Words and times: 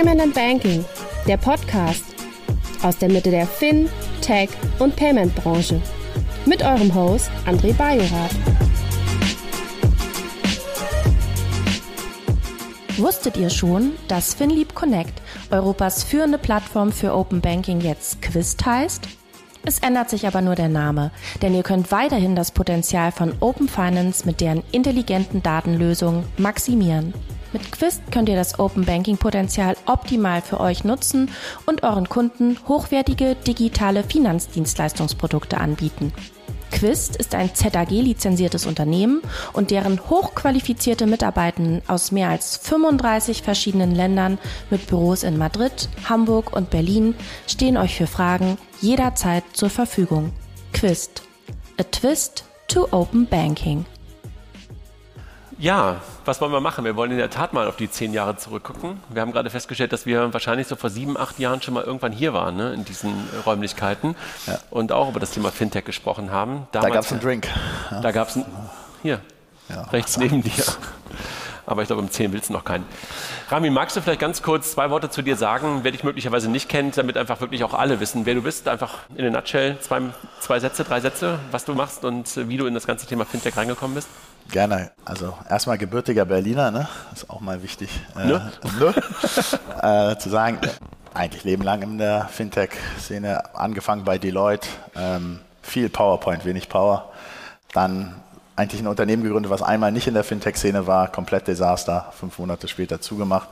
Payment 0.00 0.22
and 0.22 0.34
Banking, 0.34 0.82
der 1.26 1.36
Podcast 1.36 2.02
aus 2.82 2.96
der 2.96 3.10
Mitte 3.10 3.30
der 3.30 3.46
Fin, 3.46 3.86
Tech 4.22 4.48
und 4.78 4.96
Payment 4.96 5.34
Branche. 5.34 5.78
Mit 6.46 6.62
eurem 6.62 6.94
Host 6.94 7.30
André 7.44 7.74
Bajorath. 7.74 8.30
Wusstet 12.96 13.36
ihr 13.36 13.50
schon, 13.50 13.92
dass 14.08 14.32
FinLeap 14.32 14.74
Connect, 14.74 15.20
Europas 15.50 16.02
führende 16.02 16.38
Plattform 16.38 16.92
für 16.92 17.14
Open 17.14 17.42
Banking, 17.42 17.82
jetzt 17.82 18.22
Quist 18.22 18.64
heißt? 18.64 19.06
Es 19.66 19.80
ändert 19.80 20.08
sich 20.08 20.26
aber 20.26 20.40
nur 20.40 20.54
der 20.54 20.70
Name, 20.70 21.10
denn 21.42 21.54
ihr 21.54 21.62
könnt 21.62 21.92
weiterhin 21.92 22.34
das 22.34 22.52
Potenzial 22.52 23.12
von 23.12 23.34
Open 23.40 23.68
Finance 23.68 24.24
mit 24.24 24.40
deren 24.40 24.62
intelligenten 24.72 25.42
Datenlösungen 25.42 26.24
maximieren. 26.38 27.12
Mit 27.52 27.72
Quist 27.72 28.02
könnt 28.12 28.28
ihr 28.28 28.36
das 28.36 28.58
Open 28.58 28.84
Banking 28.84 29.16
Potenzial 29.16 29.76
optimal 29.86 30.40
für 30.40 30.60
euch 30.60 30.84
nutzen 30.84 31.30
und 31.66 31.82
euren 31.82 32.08
Kunden 32.08 32.56
hochwertige 32.68 33.34
digitale 33.34 34.04
Finanzdienstleistungsprodukte 34.04 35.58
anbieten. 35.58 36.12
Quist 36.70 37.16
ist 37.16 37.34
ein 37.34 37.52
ZAG-lizenziertes 37.52 38.66
Unternehmen 38.66 39.22
und 39.52 39.72
deren 39.72 40.00
hochqualifizierte 40.08 41.06
Mitarbeitenden 41.06 41.82
aus 41.88 42.12
mehr 42.12 42.28
als 42.28 42.56
35 42.58 43.42
verschiedenen 43.42 43.94
Ländern 43.94 44.38
mit 44.70 44.86
Büros 44.86 45.24
in 45.24 45.36
Madrid, 45.36 45.88
Hamburg 46.08 46.56
und 46.56 46.70
Berlin 46.70 47.16
stehen 47.48 47.76
euch 47.76 47.96
für 47.96 48.06
Fragen 48.06 48.56
jederzeit 48.80 49.42
zur 49.52 49.70
Verfügung. 49.70 50.32
Quist. 50.72 51.22
A 51.78 51.82
twist 51.82 52.44
to 52.68 52.86
open 52.92 53.26
banking. 53.26 53.84
Ja, 55.60 55.96
was 56.24 56.40
wollen 56.40 56.52
wir 56.52 56.60
machen? 56.60 56.86
Wir 56.86 56.96
wollen 56.96 57.10
in 57.10 57.18
der 57.18 57.28
Tat 57.28 57.52
mal 57.52 57.68
auf 57.68 57.76
die 57.76 57.90
zehn 57.90 58.14
Jahre 58.14 58.34
zurückgucken. 58.34 58.98
Wir 59.10 59.20
haben 59.20 59.30
gerade 59.30 59.50
festgestellt, 59.50 59.92
dass 59.92 60.06
wir 60.06 60.32
wahrscheinlich 60.32 60.66
so 60.66 60.74
vor 60.74 60.88
sieben, 60.88 61.18
acht 61.18 61.38
Jahren 61.38 61.60
schon 61.60 61.74
mal 61.74 61.84
irgendwann 61.84 62.12
hier 62.12 62.32
waren, 62.32 62.56
ne, 62.56 62.72
in 62.72 62.86
diesen 62.86 63.28
Räumlichkeiten 63.44 64.16
ja. 64.46 64.58
und 64.70 64.90
auch 64.90 65.10
über 65.10 65.20
das 65.20 65.32
Thema 65.32 65.50
Fintech 65.52 65.84
gesprochen 65.84 66.30
haben. 66.30 66.66
Damals, 66.72 66.88
da 66.88 66.94
gab 66.94 67.04
es 67.04 67.12
einen 67.12 67.20
Drink. 67.20 67.48
Ja. 67.90 68.00
Da 68.00 68.10
gab 68.10 68.28
es 68.28 68.36
einen, 68.36 68.46
hier, 69.02 69.20
ja, 69.68 69.82
rechts 69.82 70.16
neben 70.16 70.42
dir. 70.42 70.52
Aber 71.66 71.82
ich 71.82 71.86
glaube, 71.86 72.02
um 72.02 72.10
zehn 72.10 72.32
willst 72.32 72.48
du 72.48 72.52
noch 72.52 72.64
keinen. 72.64 72.84
Rami, 73.48 73.70
magst 73.70 73.96
du 73.96 74.00
vielleicht 74.00 74.20
ganz 74.20 74.42
kurz 74.42 74.72
zwei 74.72 74.90
Worte 74.90 75.10
zu 75.10 75.22
dir 75.22 75.36
sagen, 75.36 75.80
wer 75.82 75.92
dich 75.92 76.04
möglicherweise 76.04 76.50
nicht 76.50 76.68
kennt, 76.68 76.96
damit 76.96 77.16
einfach 77.16 77.40
wirklich 77.40 77.64
auch 77.64 77.74
alle 77.74 78.00
wissen, 78.00 78.26
wer 78.26 78.34
du 78.34 78.42
bist? 78.42 78.68
Einfach 78.68 78.98
in 79.10 79.22
der 79.22 79.30
Nutshell 79.30 79.78
zwei, 79.80 80.00
zwei 80.40 80.60
Sätze, 80.60 80.84
drei 80.84 81.00
Sätze, 81.00 81.38
was 81.50 81.64
du 81.64 81.74
machst 81.74 82.04
und 82.04 82.48
wie 82.48 82.56
du 82.56 82.66
in 82.66 82.74
das 82.74 82.86
ganze 82.86 83.06
Thema 83.06 83.24
Fintech 83.24 83.56
reingekommen 83.56 83.94
bist? 83.94 84.08
Gerne. 84.50 84.90
Also 85.04 85.36
erstmal 85.48 85.78
gebürtiger 85.78 86.24
Berliner, 86.24 86.70
ne? 86.70 86.88
Das 87.10 87.22
ist 87.22 87.30
auch 87.30 87.40
mal 87.40 87.62
wichtig. 87.62 87.90
Äh, 88.16 88.26
ne? 88.26 88.52
ne? 88.78 88.94
äh, 90.12 90.18
zu 90.18 90.28
sagen, 90.28 90.58
eigentlich 91.14 91.44
Leben 91.44 91.62
lang 91.62 91.82
in 91.82 91.98
der 91.98 92.28
Fintech-Szene, 92.28 93.54
angefangen 93.54 94.04
bei 94.04 94.18
Deloitte, 94.18 94.68
ähm, 94.96 95.40
viel 95.62 95.88
PowerPoint, 95.88 96.44
wenig 96.44 96.68
Power. 96.68 97.10
Dann 97.72 98.14
eigentlich 98.60 98.82
ein 98.82 98.86
Unternehmen 98.86 99.22
gegründet, 99.22 99.50
was 99.50 99.62
einmal 99.62 99.90
nicht 99.90 100.06
in 100.06 100.14
der 100.14 100.24
Fintech-Szene 100.24 100.86
war, 100.86 101.08
komplett 101.08 101.48
Desaster, 101.48 102.12
fünf 102.18 102.38
Monate 102.38 102.68
später 102.68 103.00
zugemacht. 103.00 103.48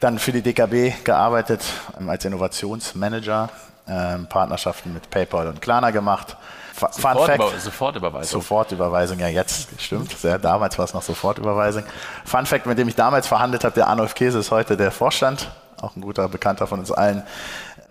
Dann 0.00 0.18
für 0.18 0.32
die 0.32 0.42
DKB 0.42 1.02
gearbeitet 1.02 1.62
als 2.06 2.24
Innovationsmanager, 2.24 3.48
ähm, 3.88 4.26
Partnerschaften 4.26 4.92
mit 4.92 5.10
PayPal 5.10 5.48
und 5.48 5.62
Klarna 5.62 5.90
gemacht 5.90 6.36
Sofort, 6.78 7.26
Fact, 7.26 7.60
Sofortüberweisung. 7.60 8.40
Sofortüberweisung, 8.40 9.18
ja 9.18 9.28
jetzt, 9.28 9.68
stimmt. 9.80 10.16
Sehr, 10.16 10.38
damals 10.38 10.78
war 10.78 10.84
es 10.84 10.94
noch 10.94 11.02
Sofortüberweisung. 11.02 11.82
Fun 12.24 12.46
Fact, 12.46 12.66
mit 12.66 12.78
dem 12.78 12.86
ich 12.88 12.94
damals 12.94 13.26
verhandelt 13.26 13.64
habe, 13.64 13.74
der 13.74 13.88
Arnulf 13.88 14.14
Käse 14.14 14.38
ist 14.38 14.50
heute 14.50 14.76
der 14.76 14.92
Vorstand, 14.92 15.50
auch 15.80 15.96
ein 15.96 16.02
guter 16.02 16.28
Bekannter 16.28 16.66
von 16.66 16.78
uns 16.78 16.92
allen 16.92 17.22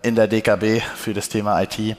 in 0.02 0.14
der 0.14 0.26
DKB 0.26 0.80
für 0.96 1.12
das 1.12 1.28
Thema 1.28 1.60
IT. 1.60 1.96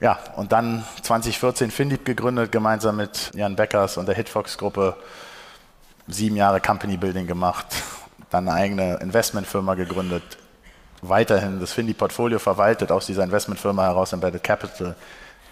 Ja, 0.00 0.18
und 0.36 0.52
dann 0.52 0.84
2014 1.02 1.70
Finlieb 1.70 2.04
gegründet, 2.04 2.52
gemeinsam 2.52 2.96
mit 2.96 3.32
Jan 3.34 3.56
Beckers 3.56 3.96
und 3.96 4.06
der 4.06 4.14
Hitfox-Gruppe. 4.14 4.96
Sieben 6.06 6.36
Jahre 6.36 6.60
Company 6.60 6.96
Building 6.96 7.26
gemacht, 7.26 7.66
dann 8.30 8.48
eine 8.48 8.56
eigene 8.56 8.94
Investmentfirma 9.02 9.74
gegründet, 9.74 10.22
weiterhin 11.02 11.60
das 11.60 11.72
Findy-Portfolio 11.72 12.38
verwaltet 12.38 12.90
aus 12.90 13.04
dieser 13.06 13.24
Investmentfirma 13.24 13.82
heraus, 13.82 14.14
Embedded 14.14 14.42
Capital, 14.42 14.94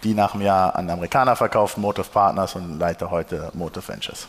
die 0.03 0.15
nach 0.15 0.33
einem 0.33 0.43
Jahr 0.43 0.75
an 0.75 0.89
Amerikaner 0.89 1.35
verkauft, 1.35 1.77
Motive 1.77 2.07
Partners 2.11 2.55
und 2.55 2.79
leite 2.79 3.11
heute 3.11 3.51
Motive 3.53 3.87
Ventures. 3.87 4.27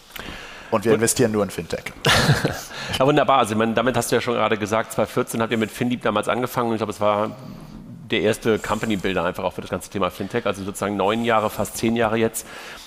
Und 0.70 0.84
wir 0.84 0.92
investieren 0.92 1.32
nur 1.32 1.42
in 1.44 1.50
Fintech. 1.50 1.94
ja, 2.98 3.06
wunderbar. 3.06 3.38
Also, 3.38 3.56
meine, 3.56 3.72
damit 3.72 3.96
hast 3.96 4.10
du 4.10 4.16
ja 4.16 4.20
schon 4.20 4.34
gerade 4.34 4.58
gesagt, 4.58 4.92
2014 4.92 5.40
habt 5.40 5.50
ihr 5.50 5.56
mit 5.56 5.70
Finlieb 5.70 6.02
damals 6.02 6.28
angefangen. 6.28 6.72
Ich 6.72 6.76
glaube, 6.76 6.92
es 6.92 7.00
war 7.00 7.30
der 8.10 8.20
erste 8.22 8.58
Company-Builder 8.58 9.24
einfach 9.24 9.44
auch 9.44 9.52
für 9.52 9.60
das 9.60 9.70
ganze 9.70 9.90
Thema 9.90 10.10
Fintech. 10.10 10.46
Also 10.46 10.64
sozusagen 10.64 10.96
neun 10.96 11.24
Jahre, 11.24 11.50
fast 11.50 11.76
zehn 11.76 11.96
Jahre 11.96 12.16
jetzt. 12.16 12.46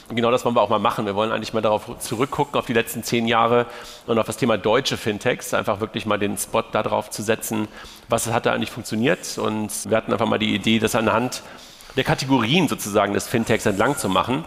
Und 0.09 0.15
genau 0.15 0.31
das 0.31 0.43
wollen 0.43 0.55
wir 0.55 0.61
auch 0.61 0.69
mal 0.69 0.79
machen. 0.79 1.05
Wir 1.05 1.15
wollen 1.15 1.31
eigentlich 1.31 1.53
mal 1.53 1.61
darauf 1.61 1.99
zurückgucken, 1.99 2.59
auf 2.59 2.65
die 2.65 2.73
letzten 2.73 3.03
zehn 3.03 3.27
Jahre 3.27 3.65
und 4.07 4.19
auf 4.19 4.25
das 4.25 4.37
Thema 4.37 4.57
deutsche 4.57 4.97
Fintechs. 4.97 5.53
Einfach 5.53 5.79
wirklich 5.79 6.05
mal 6.05 6.17
den 6.19 6.37
Spot 6.37 6.63
darauf 6.71 7.09
zu 7.09 7.21
setzen, 7.21 7.67
was 8.09 8.27
hat 8.27 8.45
da 8.45 8.53
eigentlich 8.53 8.71
funktioniert. 8.71 9.37
Und 9.37 9.89
wir 9.89 9.97
hatten 9.97 10.11
einfach 10.11 10.27
mal 10.27 10.39
die 10.39 10.53
Idee, 10.53 10.79
das 10.79 10.95
anhand 10.95 11.43
der 11.95 12.03
Kategorien 12.03 12.67
sozusagen 12.67 13.13
des 13.13 13.27
Fintechs 13.27 13.65
entlang 13.65 13.97
zu 13.97 14.09
machen 14.09 14.45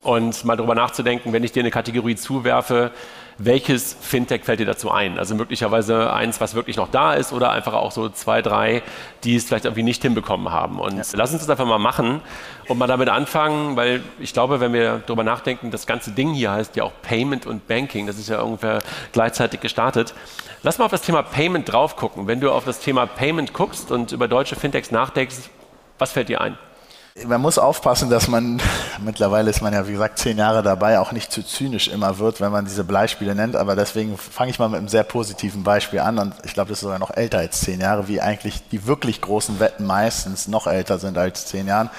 und 0.00 0.44
mal 0.44 0.56
darüber 0.56 0.74
nachzudenken, 0.74 1.32
wenn 1.32 1.44
ich 1.44 1.52
dir 1.52 1.60
eine 1.60 1.70
Kategorie 1.70 2.16
zuwerfe, 2.16 2.92
welches 3.38 3.96
Fintech 4.00 4.44
fällt 4.44 4.58
dir 4.58 4.66
dazu 4.66 4.90
ein? 4.90 5.16
Also 5.16 5.36
möglicherweise 5.36 6.12
eins, 6.12 6.40
was 6.40 6.56
wirklich 6.56 6.76
noch 6.76 6.90
da 6.90 7.14
ist 7.14 7.32
oder 7.32 7.52
einfach 7.52 7.72
auch 7.72 7.92
so 7.92 8.08
zwei, 8.08 8.42
drei, 8.42 8.82
die 9.22 9.36
es 9.36 9.44
vielleicht 9.44 9.64
irgendwie 9.64 9.84
nicht 9.84 10.02
hinbekommen 10.02 10.50
haben. 10.50 10.80
Und 10.80 10.96
ja. 10.96 11.04
lass 11.12 11.32
uns 11.32 11.42
das 11.42 11.48
einfach 11.48 11.64
mal 11.64 11.78
machen 11.78 12.20
und 12.66 12.78
mal 12.78 12.88
damit 12.88 13.08
anfangen, 13.08 13.76
weil 13.76 14.02
ich 14.18 14.32
glaube, 14.32 14.58
wenn 14.58 14.72
wir 14.72 15.02
darüber 15.06 15.22
nachdenken, 15.22 15.70
das 15.70 15.86
ganze 15.86 16.10
Ding 16.10 16.34
hier 16.34 16.50
heißt 16.50 16.74
ja 16.74 16.82
auch 16.82 16.92
Payment 17.02 17.46
und 17.46 17.68
Banking, 17.68 18.08
das 18.08 18.18
ist 18.18 18.28
ja 18.28 18.40
ungefähr 18.40 18.80
gleichzeitig 19.12 19.60
gestartet. 19.60 20.14
Lass 20.64 20.78
mal 20.78 20.86
auf 20.86 20.90
das 20.90 21.02
Thema 21.02 21.22
Payment 21.22 21.70
drauf 21.70 21.94
gucken. 21.94 22.26
Wenn 22.26 22.40
du 22.40 22.50
auf 22.50 22.64
das 22.64 22.80
Thema 22.80 23.06
Payment 23.06 23.52
guckst 23.52 23.92
und 23.92 24.10
über 24.10 24.26
deutsche 24.26 24.56
Fintechs 24.56 24.90
nachdenkst, 24.90 25.36
was 25.98 26.10
fällt 26.10 26.28
dir 26.28 26.40
ein? 26.40 26.58
Man 27.26 27.40
muss 27.40 27.58
aufpassen, 27.58 28.10
dass 28.10 28.28
man, 28.28 28.60
mittlerweile 29.04 29.50
ist 29.50 29.62
man 29.62 29.72
ja 29.72 29.86
wie 29.86 29.92
gesagt 29.92 30.18
zehn 30.18 30.38
Jahre 30.38 30.62
dabei, 30.62 30.98
auch 30.98 31.12
nicht 31.12 31.32
zu 31.32 31.44
zynisch 31.44 31.88
immer 31.88 32.18
wird, 32.18 32.40
wenn 32.40 32.52
man 32.52 32.64
diese 32.64 32.84
Beispiele 32.84 33.34
nennt. 33.34 33.56
Aber 33.56 33.76
deswegen 33.76 34.16
fange 34.16 34.50
ich 34.50 34.58
mal 34.58 34.68
mit 34.68 34.78
einem 34.78 34.88
sehr 34.88 35.04
positiven 35.04 35.62
Beispiel 35.62 36.00
an. 36.00 36.18
Und 36.18 36.34
ich 36.44 36.54
glaube, 36.54 36.70
das 36.70 36.78
ist 36.78 36.82
sogar 36.82 36.98
noch 36.98 37.16
älter 37.16 37.38
als 37.38 37.60
zehn 37.60 37.80
Jahre, 37.80 38.08
wie 38.08 38.20
eigentlich 38.20 38.68
die 38.70 38.86
wirklich 38.86 39.20
großen 39.20 39.60
Wetten 39.60 39.86
meistens 39.86 40.48
noch 40.48 40.66
älter 40.66 40.98
sind 40.98 41.18
als 41.18 41.46
zehn 41.46 41.66
Jahren. 41.66 41.90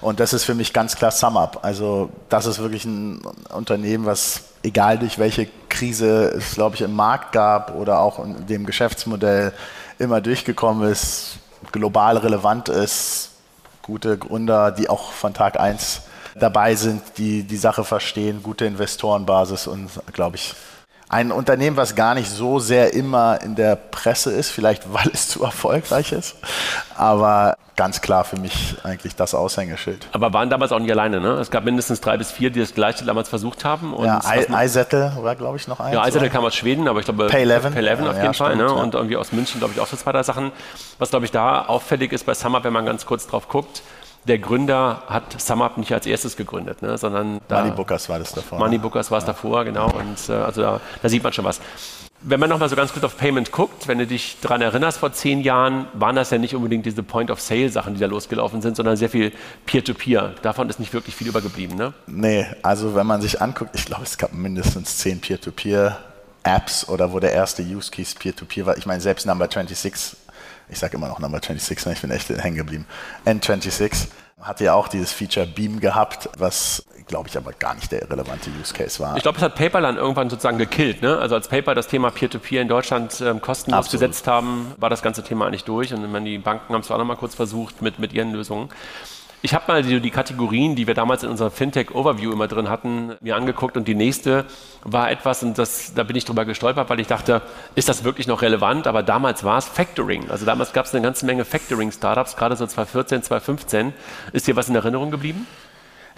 Und 0.00 0.18
das 0.18 0.32
ist 0.32 0.44
für 0.44 0.54
mich 0.54 0.72
ganz 0.72 0.96
klar 0.96 1.12
SumUp. 1.12 1.60
Also 1.62 2.10
das 2.28 2.46
ist 2.46 2.58
wirklich 2.58 2.84
ein 2.84 3.22
Unternehmen, 3.54 4.04
was 4.04 4.42
egal 4.64 4.98
durch 4.98 5.18
welche 5.18 5.48
Krise 5.68 6.32
es, 6.36 6.54
glaube 6.54 6.74
ich, 6.74 6.82
im 6.82 6.94
Markt 6.94 7.32
gab 7.32 7.74
oder 7.74 8.00
auch 8.00 8.18
in 8.18 8.46
dem 8.46 8.66
Geschäftsmodell 8.66 9.52
immer 9.98 10.20
durchgekommen 10.20 10.90
ist, 10.90 11.38
global 11.70 12.16
relevant 12.16 12.68
ist, 12.68 13.31
gute 13.82 14.16
Gründer, 14.18 14.70
die 14.72 14.88
auch 14.88 15.12
von 15.12 15.34
Tag 15.34 15.58
1 15.58 16.02
dabei 16.34 16.74
sind, 16.74 17.02
die 17.18 17.42
die 17.42 17.56
Sache 17.56 17.84
verstehen, 17.84 18.42
gute 18.42 18.64
Investorenbasis 18.64 19.66
und, 19.66 19.90
glaube 20.12 20.36
ich, 20.36 20.54
ein 21.12 21.30
Unternehmen, 21.30 21.76
was 21.76 21.94
gar 21.94 22.14
nicht 22.14 22.30
so 22.30 22.58
sehr 22.58 22.94
immer 22.94 23.40
in 23.42 23.54
der 23.54 23.76
Presse 23.76 24.32
ist, 24.32 24.50
vielleicht 24.50 24.92
weil 24.92 25.08
es 25.12 25.28
zu 25.28 25.44
erfolgreich 25.44 26.12
ist, 26.12 26.36
aber 26.96 27.56
ganz 27.76 28.00
klar 28.00 28.24
für 28.24 28.38
mich 28.38 28.76
eigentlich 28.82 29.16
das 29.16 29.34
Aushängeschild. 29.34 30.08
Aber 30.12 30.32
waren 30.32 30.50
damals 30.50 30.72
auch 30.72 30.78
nicht 30.78 30.90
alleine, 30.90 31.20
ne? 31.20 31.32
Es 31.32 31.50
gab 31.50 31.64
mindestens 31.64 32.00
drei 32.00 32.16
bis 32.16 32.30
vier, 32.30 32.50
die 32.50 32.60
das 32.60 32.74
Gleiche 32.74 33.04
damals 33.04 33.28
versucht 33.28 33.64
haben. 33.64 33.94
Und 33.94 34.06
ja, 34.06 34.20
Eisettel 34.24 35.12
war, 35.16 35.36
glaube 35.36 35.56
ich, 35.56 35.68
noch 35.68 35.80
eins. 35.80 35.94
Ja, 35.94 36.02
Eisettel 36.02 36.28
kam 36.28 36.44
aus 36.44 36.54
Schweden, 36.54 36.86
aber 36.86 37.00
ich 37.00 37.06
glaube, 37.06 37.28
Pay 37.28 37.42
11, 37.42 37.74
Pay 37.74 37.86
11 37.86 38.00
auf 38.00 38.16
ja, 38.16 38.22
jeden 38.22 38.34
Fall. 38.34 38.56
ne? 38.56 38.64
Ja. 38.64 38.70
Und 38.70 38.94
irgendwie 38.94 39.16
aus 39.16 39.32
München, 39.32 39.58
glaube 39.58 39.72
ich, 39.74 39.80
auch 39.80 39.86
so 39.86 39.96
zwei, 39.96 40.12
drei 40.12 40.22
Sachen. 40.22 40.52
Was, 40.98 41.10
glaube 41.10 41.24
ich, 41.24 41.30
da 41.30 41.62
auffällig 41.62 42.12
ist 42.12 42.24
bei 42.24 42.34
Summer, 42.34 42.62
wenn 42.62 42.72
man 42.72 42.84
ganz 42.84 43.06
kurz 43.06 43.26
drauf 43.26 43.48
guckt, 43.48 43.82
der 44.26 44.38
Gründer 44.38 45.02
hat 45.08 45.40
SumUp 45.40 45.78
nicht 45.78 45.92
als 45.92 46.06
erstes 46.06 46.36
gegründet, 46.36 46.82
ne, 46.82 46.96
sondern 46.96 47.40
da, 47.48 47.60
Moneybookers 47.62 48.08
war 48.08 48.18
das 48.18 48.32
davor. 48.32 48.58
Moneybookers 48.58 49.10
war 49.10 49.18
es 49.18 49.24
ja. 49.24 49.32
davor, 49.32 49.64
genau. 49.64 49.86
Und 49.86 50.28
äh, 50.28 50.32
also 50.32 50.62
da, 50.62 50.80
da, 51.02 51.08
sieht 51.08 51.22
man 51.22 51.32
schon 51.32 51.44
was. 51.44 51.60
Wenn 52.24 52.38
man 52.38 52.48
nochmal 52.48 52.68
so 52.68 52.76
ganz 52.76 52.92
kurz 52.92 53.04
auf 53.04 53.16
Payment 53.16 53.50
guckt, 53.50 53.88
wenn 53.88 53.98
du 53.98 54.06
dich 54.06 54.36
daran 54.40 54.62
erinnerst, 54.62 54.98
vor 54.98 55.12
zehn 55.12 55.40
Jahren 55.40 55.86
waren 55.94 56.14
das 56.14 56.30
ja 56.30 56.38
nicht 56.38 56.54
unbedingt 56.54 56.86
diese 56.86 57.02
Point-of-Sale-Sachen, 57.02 57.94
die 57.94 58.00
da 58.00 58.06
losgelaufen 58.06 58.62
sind, 58.62 58.76
sondern 58.76 58.96
sehr 58.96 59.08
viel 59.08 59.32
Peer-to-Peer. 59.66 60.22
-Peer. 60.22 60.40
Davon 60.42 60.70
ist 60.70 60.78
nicht 60.78 60.92
wirklich 60.92 61.16
viel 61.16 61.26
übergeblieben, 61.26 61.76
ne? 61.76 61.92
Nee, 62.06 62.46
also 62.62 62.94
wenn 62.94 63.08
man 63.08 63.20
sich 63.20 63.42
anguckt, 63.42 63.70
ich 63.74 63.86
glaube, 63.86 64.04
es 64.04 64.18
gab 64.18 64.32
mindestens 64.32 64.98
zehn 64.98 65.20
Peer-to-Peer. 65.20 65.98
Apps 66.44 66.88
oder 66.88 67.12
wo 67.12 67.20
der 67.20 67.32
erste 67.32 67.62
Use 67.62 67.90
Case 67.90 68.16
Peer-to-Peer 68.18 68.64
-Peer 68.64 68.66
war. 68.66 68.76
Ich 68.76 68.84
meine, 68.84 69.00
selbst 69.00 69.26
Number 69.26 69.48
26 69.48 70.16
ich 70.68 70.78
sage 70.78 70.96
immer 70.96 71.08
noch 71.08 71.18
Number 71.18 71.38
26, 71.38 71.86
ne? 71.86 71.92
ich 71.94 72.00
bin 72.00 72.10
echt 72.10 72.28
hängen 72.28 72.56
geblieben. 72.56 72.86
N26 73.26 74.08
Hatte 74.40 74.64
ja 74.64 74.74
auch 74.74 74.88
dieses 74.88 75.12
Feature 75.12 75.46
Beam 75.46 75.80
gehabt, 75.80 76.28
was 76.36 76.84
glaube 77.06 77.28
ich 77.28 77.36
aber 77.36 77.52
gar 77.52 77.74
nicht 77.74 77.92
der 77.92 78.10
relevante 78.10 78.50
Use 78.60 78.72
Case 78.72 78.98
war. 79.00 79.16
Ich 79.16 79.22
glaube, 79.22 79.36
es 79.36 79.42
hat 79.42 79.54
PayPal 79.54 79.82
dann 79.82 79.96
irgendwann 79.96 80.30
sozusagen 80.30 80.58
gekillt. 80.58 81.02
Ne? 81.02 81.18
Also 81.18 81.34
als 81.34 81.48
PayPal 81.48 81.74
das 81.74 81.88
Thema 81.88 82.10
Peer-to-Peer 82.10 82.60
-Peer 82.60 82.62
in 82.62 82.68
Deutschland 82.68 83.20
ähm, 83.20 83.40
kostenlos 83.40 83.86
Absolut. 83.86 84.00
gesetzt 84.00 84.26
haben, 84.26 84.72
war 84.78 84.90
das 84.90 85.02
ganze 85.02 85.22
Thema 85.22 85.46
eigentlich 85.46 85.64
durch. 85.64 85.92
Und 85.92 86.24
die 86.24 86.38
Banken 86.38 86.72
haben 86.72 86.80
es 86.80 86.90
auch 86.90 86.98
noch 86.98 87.04
mal 87.04 87.16
kurz 87.16 87.34
versucht 87.34 87.82
mit, 87.82 87.98
mit 87.98 88.12
ihren 88.12 88.32
Lösungen. 88.32 88.70
Ich 89.44 89.54
habe 89.54 89.64
mal 89.66 89.82
die, 89.82 89.98
die, 89.98 90.10
Kategorien, 90.12 90.76
die 90.76 90.86
wir 90.86 90.94
damals 90.94 91.24
in 91.24 91.28
unserer 91.28 91.50
Fintech-Overview 91.50 92.32
immer 92.32 92.46
drin 92.46 92.70
hatten, 92.70 93.16
mir 93.20 93.34
angeguckt 93.34 93.76
und 93.76 93.88
die 93.88 93.96
nächste 93.96 94.44
war 94.84 95.10
etwas, 95.10 95.42
und 95.42 95.58
das, 95.58 95.94
da 95.94 96.04
bin 96.04 96.14
ich 96.14 96.24
drüber 96.24 96.44
gestolpert, 96.44 96.88
weil 96.88 97.00
ich 97.00 97.08
dachte, 97.08 97.42
ist 97.74 97.88
das 97.88 98.04
wirklich 98.04 98.28
noch 98.28 98.42
relevant? 98.42 98.86
Aber 98.86 99.02
damals 99.02 99.42
war 99.42 99.58
es 99.58 99.66
Factoring. 99.66 100.30
Also 100.30 100.46
damals 100.46 100.72
gab 100.72 100.86
es 100.86 100.94
eine 100.94 101.02
ganze 101.02 101.26
Menge 101.26 101.44
Factoring-Startups, 101.44 102.36
gerade 102.36 102.54
so 102.54 102.64
2014, 102.64 103.24
2015. 103.24 103.92
Ist 104.32 104.46
dir 104.46 104.54
was 104.54 104.68
in 104.68 104.76
Erinnerung 104.76 105.10
geblieben? 105.10 105.44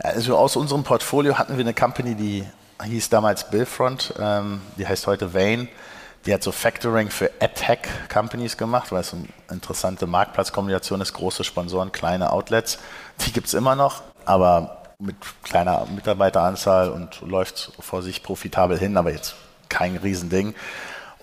Also 0.03 0.37
aus 0.37 0.57
unserem 0.57 0.85
Portfolio 0.85 1.39
hatten 1.39 1.57
wir 1.57 1.65
eine 1.65 1.73
Company, 1.73 2.15
die 2.17 2.45
hieß 2.83 3.09
damals 3.09 3.49
Billfront, 3.49 4.13
ähm, 4.21 4.61
die 4.77 4.87
heißt 4.87 5.07
heute 5.07 5.33
Vane. 5.33 5.69
Die 6.27 6.33
hat 6.33 6.43
so 6.43 6.53
Factoring 6.53 7.11
für 7.11 7.31
AdTech-Companies 7.39 8.57
gemacht, 8.57 8.93
weil 8.93 9.01
es 9.01 9.13
eine 9.13 9.27
interessante 9.51 10.07
Marktplatzkombination 10.07 11.03
ist, 11.03 11.13
große 11.13 11.45
Sponsoren, 11.45 11.93
kleine 11.93 12.33
Outlets. 12.33 12.79
Die 13.21 13.33
gibt 13.33 13.47
es 13.47 13.55
immer 13.55 13.77
noch, 13.77 14.03
aber 14.25 14.83
mit 14.99 15.17
kleiner 15.43 15.87
Mitarbeiteranzahl 15.95 16.91
und 16.91 17.21
läuft 17.23 17.73
vor 17.81 18.03
sich 18.03 18.23
profitabel 18.23 18.79
hin, 18.79 18.97
aber 18.97 19.13
jetzt 19.13 19.35
kein 19.69 19.97
Riesending. 19.97 20.55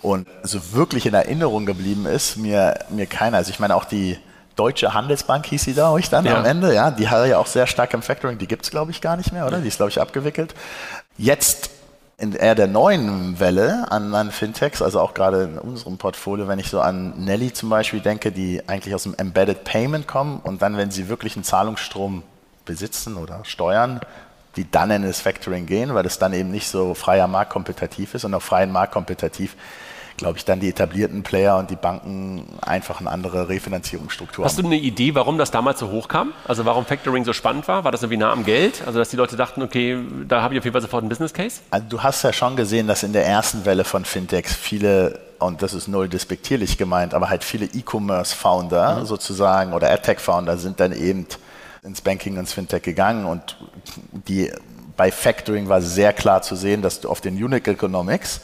Und 0.01 0.27
so 0.43 0.73
wirklich 0.73 1.05
in 1.05 1.13
Erinnerung 1.13 1.65
geblieben 1.65 2.05
ist 2.05 2.37
mir, 2.37 2.79
mir 2.89 3.05
keiner. 3.05 3.37
Also 3.37 3.51
ich 3.51 3.59
meine 3.59 3.75
auch 3.75 3.85
die 3.85 4.17
Deutsche 4.55 4.93
Handelsbank 4.93 5.45
hieß 5.45 5.63
sie 5.63 5.73
da 5.73 5.91
euch 5.91 6.09
dann 6.09 6.25
ja. 6.25 6.37
am 6.37 6.45
Ende, 6.45 6.73
ja. 6.73 6.91
Die 6.91 7.07
hat 7.07 7.27
ja 7.27 7.37
auch 7.37 7.47
sehr 7.47 7.67
stark 7.67 7.93
im 7.93 8.01
Factoring, 8.01 8.37
die 8.37 8.47
gibt 8.47 8.63
es 8.65 8.71
glaube 8.71 8.91
ich 8.91 9.01
gar 9.01 9.15
nicht 9.15 9.31
mehr, 9.31 9.47
oder? 9.47 9.59
Die 9.59 9.67
ist 9.67 9.77
glaube 9.77 9.91
ich 9.91 10.01
abgewickelt. 10.01 10.53
Jetzt 11.17 11.69
in 12.21 12.33
eher 12.33 12.53
der 12.53 12.67
neuen 12.67 13.39
Welle 13.39 13.91
an, 13.91 14.13
an, 14.13 14.29
Fintechs, 14.29 14.83
also 14.83 14.99
auch 14.99 15.15
gerade 15.15 15.43
in 15.43 15.57
unserem 15.57 15.97
Portfolio, 15.97 16.47
wenn 16.47 16.59
ich 16.59 16.69
so 16.69 16.79
an 16.79 17.13
Nelly 17.17 17.51
zum 17.51 17.69
Beispiel 17.69 17.99
denke, 17.99 18.31
die 18.31 18.61
eigentlich 18.67 18.93
aus 18.93 19.03
dem 19.03 19.15
Embedded 19.15 19.63
Payment 19.63 20.07
kommen 20.07 20.39
und 20.43 20.61
dann, 20.61 20.77
wenn 20.77 20.91
sie 20.91 21.09
wirklich 21.09 21.35
einen 21.35 21.43
Zahlungsstrom 21.43 22.21
besitzen 22.63 23.17
oder 23.17 23.43
steuern, 23.43 24.01
die 24.55 24.69
dann 24.69 24.91
in 24.91 25.01
das 25.01 25.19
Factoring 25.19 25.65
gehen, 25.65 25.95
weil 25.95 26.03
das 26.03 26.19
dann 26.19 26.31
eben 26.33 26.51
nicht 26.51 26.67
so 26.67 26.93
freier 26.93 27.27
Markt 27.27 27.51
kompetitiv 27.51 28.13
ist 28.13 28.23
und 28.23 28.35
auf 28.35 28.43
freien 28.43 28.71
Markt 28.71 28.93
kompetitiv 28.93 29.55
glaube 30.21 30.37
ich, 30.37 30.45
dann 30.45 30.59
die 30.59 30.69
etablierten 30.69 31.23
Player 31.23 31.57
und 31.57 31.71
die 31.71 31.75
Banken 31.75 32.45
einfach 32.61 32.99
eine 32.99 33.09
andere 33.09 33.49
Refinanzierungsstruktur 33.49 34.45
Hast 34.45 34.57
haben. 34.57 34.69
du 34.69 34.69
eine 34.69 34.79
Idee, 34.79 35.15
warum 35.15 35.39
das 35.39 35.49
damals 35.49 35.79
so 35.79 35.89
hoch 35.89 36.07
kam? 36.07 36.33
Also 36.47 36.63
warum 36.63 36.85
Factoring 36.85 37.25
so 37.25 37.33
spannend 37.33 37.67
war? 37.67 37.83
War 37.83 37.91
das 37.91 38.03
irgendwie 38.03 38.17
nah 38.17 38.31
am 38.31 38.45
Geld? 38.45 38.83
Also 38.85 38.99
dass 38.99 39.09
die 39.09 39.15
Leute 39.15 39.35
dachten, 39.35 39.63
okay, 39.63 39.97
da 40.27 40.43
habe 40.43 40.53
ich 40.53 40.59
auf 40.59 40.63
jeden 40.63 40.73
Fall 40.73 40.81
sofort 40.81 41.01
einen 41.01 41.09
Business 41.09 41.33
Case? 41.33 41.61
Also 41.71 41.87
du 41.89 42.03
hast 42.03 42.23
ja 42.23 42.31
schon 42.31 42.55
gesehen, 42.55 42.87
dass 42.87 43.01
in 43.01 43.13
der 43.13 43.25
ersten 43.25 43.65
Welle 43.65 43.83
von 43.83 44.05
Fintechs 44.05 44.53
viele 44.53 45.19
und 45.39 45.63
das 45.63 45.73
ist 45.73 45.87
null 45.87 46.07
despektierlich 46.07 46.77
gemeint, 46.77 47.15
aber 47.15 47.29
halt 47.31 47.43
viele 47.43 47.65
E-Commerce-Founder 47.65 48.99
mhm. 48.99 49.05
sozusagen 49.05 49.73
oder 49.73 49.89
AdTech-Founder 49.89 50.57
sind 50.57 50.79
dann 50.79 50.91
eben 50.91 51.25
ins 51.81 52.01
Banking, 52.01 52.37
ins 52.37 52.53
Fintech 52.53 52.83
gegangen 52.83 53.25
und 53.25 53.57
die 54.27 54.51
bei 54.95 55.11
Factoring 55.11 55.67
war 55.67 55.81
sehr 55.81 56.13
klar 56.13 56.43
zu 56.43 56.55
sehen, 56.55 56.83
dass 56.83 57.01
du 57.01 57.09
auf 57.09 57.21
den 57.21 57.43
Unique 57.43 57.67
Economics 57.67 58.41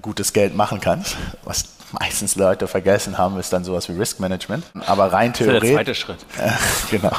gutes 0.00 0.32
Geld 0.32 0.54
machen 0.56 0.80
kannst. 0.80 1.16
Was 1.44 1.64
meistens 2.00 2.36
Leute 2.36 2.66
vergessen 2.66 3.18
haben, 3.18 3.38
ist 3.38 3.52
dann 3.52 3.64
sowas 3.64 3.88
wie 3.88 3.92
Risk 3.92 4.20
Management. 4.20 4.64
Aber 4.86 5.12
rein 5.12 5.32
theoretisch. 5.32 5.60
Das 5.84 5.98
ist 5.98 6.06
der 6.08 6.16
zweite 6.16 6.22
Schritt. 6.24 6.26
Äh, 6.38 6.50
genau. 6.96 7.16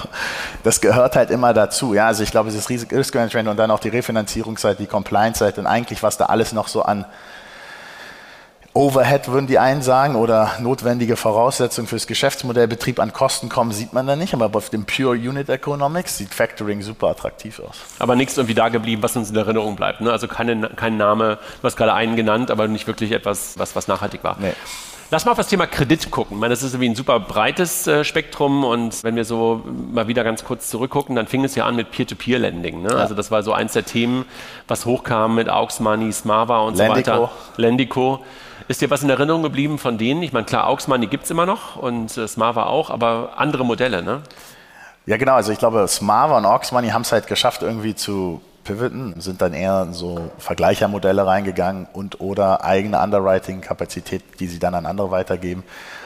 Das 0.63 0.81
gehört 0.81 1.15
halt 1.15 1.29
immer 1.29 1.53
dazu. 1.53 1.93
Ja, 1.93 2.07
also 2.07 2.23
ich 2.23 2.31
glaube, 2.31 2.49
es 2.49 2.55
ist 2.55 2.69
Risk 2.69 3.13
Management 3.13 3.49
und 3.49 3.57
dann 3.57 3.69
auch 3.69 3.79
die 3.79 3.89
Refinanzierungsseite, 3.89 4.81
die 4.81 4.87
Compliance-Seite 4.87 5.61
und 5.61 5.67
eigentlich, 5.67 6.01
was 6.01 6.17
da 6.17 6.25
alles 6.25 6.53
noch 6.53 6.67
so 6.67 6.81
an 6.81 7.05
Overhead 8.75 9.27
würden 9.27 9.45
die 9.45 9.59
einen 9.59 9.83
sagen 9.83 10.15
oder 10.15 10.53
notwendige 10.59 11.15
Voraussetzungen 11.15 11.87
fürs 11.87 12.07
Geschäftsmodellbetrieb 12.07 12.99
an 12.99 13.13
Kosten 13.13 13.47
kommen, 13.47 13.71
sieht 13.71 13.93
man 13.93 14.07
da 14.07 14.15
nicht. 14.15 14.33
Aber 14.33 14.49
auf 14.57 14.69
dem 14.71 14.85
Pure 14.85 15.11
Unit 15.11 15.47
Economics 15.49 16.17
sieht 16.17 16.33
Factoring 16.33 16.81
super 16.81 17.07
attraktiv 17.07 17.59
aus. 17.59 17.77
Aber 17.99 18.15
nichts 18.15 18.35
irgendwie 18.35 18.55
da 18.55 18.69
geblieben, 18.69 19.03
was 19.03 19.15
uns 19.15 19.29
in 19.29 19.35
Erinnerung 19.35 19.75
bleibt. 19.75 20.01
Ne? 20.01 20.11
Also 20.11 20.27
keine, 20.27 20.69
kein 20.69 20.97
Name, 20.97 21.37
du 21.61 21.67
hast 21.67 21.77
gerade 21.77 21.93
einen 21.93 22.15
genannt, 22.15 22.49
aber 22.49 22.67
nicht 22.67 22.87
wirklich 22.87 23.11
etwas, 23.11 23.59
was, 23.59 23.75
was 23.75 23.87
nachhaltig 23.87 24.23
war. 24.23 24.37
Nee. 24.39 24.53
Lass 25.11 25.25
mal 25.25 25.31
auf 25.33 25.37
das 25.37 25.49
Thema 25.49 25.67
Kredit 25.67 26.09
gucken. 26.09 26.37
Ich 26.37 26.41
meine, 26.41 26.53
das 26.53 26.63
ist 26.63 26.73
irgendwie 26.73 26.89
ein 26.89 26.95
super 26.95 27.19
breites 27.19 27.85
äh, 27.85 28.03
Spektrum 28.03 28.63
und 28.63 29.03
wenn 29.03 29.15
wir 29.15 29.25
so 29.25 29.61
mal 29.91 30.07
wieder 30.07 30.23
ganz 30.23 30.43
kurz 30.43 30.71
zurückgucken, 30.71 31.15
dann 31.15 31.27
fing 31.27 31.43
es 31.43 31.53
ja 31.53 31.67
an 31.67 31.75
mit 31.75 31.91
Peer-to-Peer-Lending. 31.91 32.81
Ne? 32.81 32.89
Ja. 32.89 32.95
Also 32.95 33.13
das 33.13 33.29
war 33.29 33.43
so 33.43 33.53
eins 33.53 33.73
der 33.73 33.85
Themen, 33.85 34.25
was 34.67 34.87
hochkam 34.87 35.35
mit 35.35 35.49
Aux 35.49 35.79
Money, 35.79 36.11
Smava 36.11 36.61
und 36.61 36.77
Lendico. 36.77 37.03
so 37.03 37.21
weiter. 37.21 37.31
Lendico. 37.57 38.25
Ist 38.68 38.81
dir 38.81 38.89
was 38.89 39.04
in 39.04 39.10
Erinnerung 39.10 39.44
geblieben 39.44 39.77
von 39.77 39.98
denen? 39.98 40.24
Ich 40.24 40.31
meine, 40.31 40.45
klar, 40.45 40.68
Aux 40.69 40.88
Money 40.88 41.07
gibt 41.07 41.25
es 41.25 41.31
immer 41.31 41.45
noch 41.45 41.75
und 41.75 42.18
äh, 42.18 42.27
Smava 42.27 42.65
auch, 42.65 42.89
aber 42.89 43.33
andere 43.38 43.65
Modelle, 43.65 44.01
ne? 44.01 44.21
Ja, 45.06 45.18
genau. 45.18 45.33
Also 45.33 45.51
ich 45.51 45.60
glaube, 45.60 45.86
Smava 45.88 46.38
und 46.38 46.45
Aux 46.45 46.71
Money 46.71 46.89
haben 46.89 47.01
es 47.01 47.12
halt 47.12 47.27
geschafft, 47.27 47.62
irgendwie 47.62 47.94
zu 47.94 48.42
pivoten, 48.63 49.19
sind 49.19 49.42
dann 49.42 49.54
eher 49.54 49.88
so 49.92 50.31
Vergleichermodelle 50.38 51.25
reingegangen 51.25 51.88
und 51.94 52.21
oder 52.21 52.63
eigene 52.63 53.00
Underwriting-Kapazität, 53.01 54.24
die 54.39 54.48
sie 54.48 54.60
dann 54.60 54.75
an 54.75 54.86
andere 54.86 55.12
weitergeben. 55.12 55.63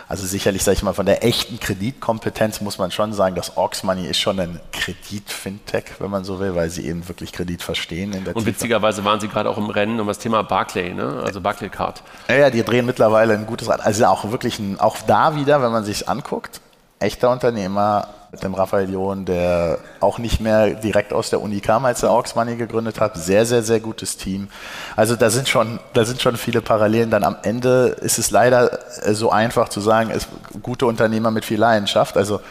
Also 0.10 0.26
sicherlich, 0.26 0.64
sage 0.64 0.76
ich 0.78 0.84
mal, 0.84 0.94
von 0.94 1.06
der 1.06 1.26
echten 1.26 1.60
Kreditkompetenz 1.60 2.62
muss 2.62 2.78
man 2.78 2.92
schon 2.92 3.12
sagen, 3.12 3.36
dass 3.36 3.58
Aux 3.58 3.84
Money 3.84 4.08
ist 4.08 4.20
schon 4.20 4.40
ein 4.40 4.60
Kredit-Fintech, 4.72 5.84
wenn 6.00 6.10
man 6.10 6.24
so 6.24 6.40
will, 6.40 6.56
weil 6.56 6.70
sie 6.70 6.88
eben 6.88 7.08
wirklich 7.10 7.34
Kredit 7.34 7.62
verstehen. 7.62 8.14
In 8.14 8.24
der 8.24 8.36
Und 8.36 8.44
Tiefe. 8.44 8.56
witzigerweise 8.56 9.04
waren 9.04 9.20
sie 9.20 9.28
gerade 9.28 9.50
auch 9.50 9.58
im 9.58 9.70
Rennen 9.70 10.00
um 10.00 10.08
das 10.08 10.20
Thema 10.20 10.44
Barclay, 10.44 10.94
ne? 10.94 11.22
also 11.26 11.42
Barclay 11.42 11.68
Card. 11.68 12.04
Ja, 12.30 12.36
ja, 12.36 12.50
die 12.50 12.64
drehen 12.64 12.86
mittlerweile 12.86 13.34
ein 13.34 13.46
gutes 13.46 13.68
Rad. 13.68 13.82
Also 13.86 14.06
auch 14.06 14.32
wirklich, 14.32 14.60
ein, 14.60 14.80
auch 14.80 14.96
da 15.06 15.36
wieder, 15.36 15.62
wenn 15.62 15.72
man 15.72 15.84
sich 15.84 16.08
anguckt, 16.08 16.62
echter 17.00 17.30
Unternehmer, 17.32 18.08
mit 18.32 18.44
dem 18.44 18.54
Raphael 18.54 18.92
John, 18.92 19.26
der 19.26 19.80
auch 20.00 20.18
nicht 20.18 20.42
mehr 20.42 20.72
direkt 20.72 21.14
aus 21.14 21.30
der 21.30 21.42
Uni 21.42 21.62
kam, 21.62 21.86
als 21.86 22.04
er 22.04 22.12
Aux 22.12 22.36
Money 22.36 22.58
gegründet 22.58 23.00
hat. 23.00 23.16
Sehr, 23.18 23.46
sehr, 23.46 23.64
sehr 23.64 23.80
gutes 23.80 24.18
Team. 24.18 24.50
Also 24.96 25.16
da 25.16 25.30
sind 25.30 25.48
schon, 25.48 25.80
da 25.94 26.04
sind 26.04 26.22
schon 26.22 26.36
viele 26.36 26.62
Parallelen. 26.62 27.10
Dann 27.10 27.24
am 27.24 27.38
Ende 27.44 27.96
ist 28.02 28.20
es 28.20 28.30
leider 28.32 28.80
äh, 29.06 29.14
so 29.14 29.32
einfach 29.32 29.70
zu 29.70 29.80
sagen, 29.80 30.12
es 30.12 30.28
gute 30.62 30.86
Unternehmer 30.86 31.32
mit 31.32 31.46
viel 31.46 31.60
Leidenschaft. 31.60 32.18
Also 32.18 32.42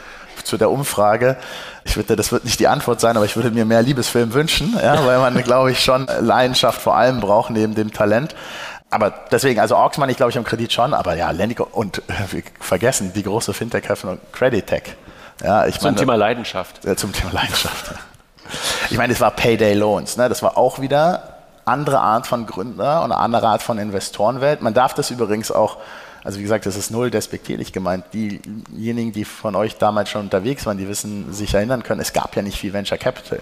zu 0.45 0.57
der 0.57 0.71
Umfrage. 0.71 1.37
Ich 1.85 1.97
würde, 1.97 2.17
das 2.17 2.31
wird 2.33 2.45
nicht 2.45 2.61
die 2.61 2.69
Antwort 2.69 3.01
sein, 3.01 3.17
aber 3.17 3.25
ich 3.25 3.37
würde 3.37 3.51
mir 3.51 3.65
mehr 3.65 3.83
Liebesfilm 3.83 4.33
wünschen, 4.33 4.77
ja, 4.81 5.05
weil 5.07 5.19
man, 5.19 5.43
glaube 5.45 5.73
ich, 5.73 5.81
schon 5.81 6.07
Leidenschaft 6.21 6.81
vor 6.81 6.97
allem 6.97 7.21
braucht 7.21 7.51
neben 7.51 7.75
dem 7.75 7.93
Talent. 7.93 8.35
Aber 8.91 9.13
deswegen, 9.31 9.61
also 9.61 9.77
Auxmann, 9.77 10.09
ich 10.11 10.17
glaube 10.17 10.31
ich 10.31 10.39
am 10.39 10.45
Kredit 10.45 10.73
schon, 10.73 10.95
aber 10.95 11.17
ja, 11.17 11.31
Lendico 11.31 11.67
und 11.71 12.03
wir 12.07 12.43
vergessen 12.61 13.13
die 13.15 13.23
große 13.23 13.53
Fintech-Öffnung 13.53 14.19
Credit 14.33 14.67
Tech. 14.67 14.83
Ja, 15.43 15.67
ich 15.67 15.79
zum 15.79 15.89
meine, 15.89 15.97
Thema 15.97 16.15
Leidenschaft. 16.15 16.85
Ja, 16.85 16.97
zum 16.97 17.13
Thema 17.13 17.33
Leidenschaft. 17.33 17.95
ich 18.91 18.97
meine, 18.97 19.13
es 19.13 19.21
war 19.21 19.33
Payday 19.33 19.75
Loans. 19.75 20.17
Ne? 20.17 20.29
Das 20.29 20.43
war 20.43 20.57
auch 20.57 20.81
wieder 20.81 21.35
andere 21.65 22.01
Art 22.01 22.27
von 22.27 22.47
Gründer 22.47 23.03
und 23.03 23.13
eine 23.13 23.21
andere 23.21 23.49
Art 23.49 23.63
von 23.63 23.79
Investorenwelt. 23.79 24.63
Man 24.63 24.73
darf 24.73 24.95
das 24.95 25.11
übrigens 25.11 25.51
auch, 25.51 25.79
also 26.23 26.39
wie 26.39 26.43
gesagt, 26.43 26.65
das 26.65 26.77
ist 26.77 26.91
null 26.91 27.11
despektierlich 27.11 27.73
gemeint. 27.73 28.05
Diejenigen, 28.15 29.13
die 29.13 29.25
von 29.25 29.57
euch 29.57 29.77
damals 29.77 30.09
schon 30.09 30.23
unterwegs 30.23 30.65
waren, 30.65 30.79
die 30.79 30.89
wissen, 30.89 31.33
sich 31.33 31.53
erinnern 31.55 31.83
können, 31.83 32.01
es 32.01 32.13
gab 32.13 32.37
ja 32.37 32.43
nicht 32.43 32.59
viel 32.59 32.73
Venture 32.73 32.99
Capital. 32.99 33.41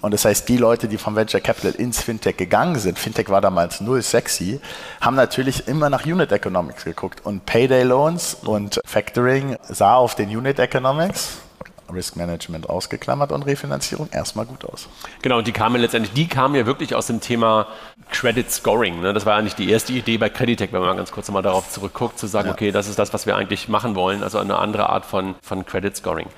Und 0.00 0.14
das 0.14 0.24
heißt, 0.24 0.48
die 0.48 0.56
Leute, 0.56 0.88
die 0.88 0.98
vom 0.98 1.16
Venture 1.16 1.40
Capital 1.40 1.72
ins 1.72 2.02
Fintech 2.02 2.36
gegangen 2.36 2.78
sind, 2.78 2.98
Fintech 2.98 3.28
war 3.28 3.40
damals 3.40 3.80
null 3.80 4.02
sexy, 4.02 4.60
haben 5.00 5.16
natürlich 5.16 5.68
immer 5.68 5.90
nach 5.90 6.06
Unit 6.06 6.32
Economics 6.32 6.84
geguckt. 6.84 7.24
Und 7.24 7.46
Payday 7.46 7.82
Loans 7.82 8.34
und 8.42 8.80
Factoring 8.84 9.56
sah 9.68 9.94
auf 9.94 10.14
den 10.14 10.28
Unit 10.34 10.58
Economics 10.58 11.38
Risk 11.92 12.16
Management 12.16 12.68
ausgeklammert 12.68 13.32
und 13.32 13.42
Refinanzierung 13.42 14.08
erstmal 14.12 14.46
gut 14.46 14.64
aus. 14.64 14.88
Genau, 15.22 15.38
und 15.38 15.46
die 15.46 15.52
kamen 15.52 15.80
letztendlich, 15.80 16.12
die 16.14 16.28
kamen 16.28 16.54
ja 16.54 16.66
wirklich 16.66 16.94
aus 16.94 17.06
dem 17.06 17.20
Thema 17.20 17.66
Credit 18.10 18.50
Scoring. 18.50 19.00
Ne? 19.00 19.12
Das 19.12 19.26
war 19.26 19.36
eigentlich 19.36 19.54
die 19.54 19.70
erste 19.70 19.92
Idee 19.92 20.18
bei 20.18 20.28
Creditec, 20.28 20.72
wenn 20.72 20.80
man 20.80 20.96
ganz 20.96 21.10
kurz 21.12 21.30
mal 21.30 21.42
darauf 21.42 21.70
zurückguckt, 21.70 22.18
zu 22.18 22.26
sagen, 22.26 22.48
ja. 22.48 22.54
okay, 22.54 22.72
das 22.72 22.88
ist 22.88 22.98
das, 22.98 23.12
was 23.12 23.26
wir 23.26 23.36
eigentlich 23.36 23.68
machen 23.68 23.94
wollen, 23.94 24.22
also 24.22 24.38
eine 24.38 24.58
andere 24.58 24.88
Art 24.88 25.04
von, 25.04 25.34
von 25.42 25.66
Credit 25.66 25.96
Scoring. 25.96 26.28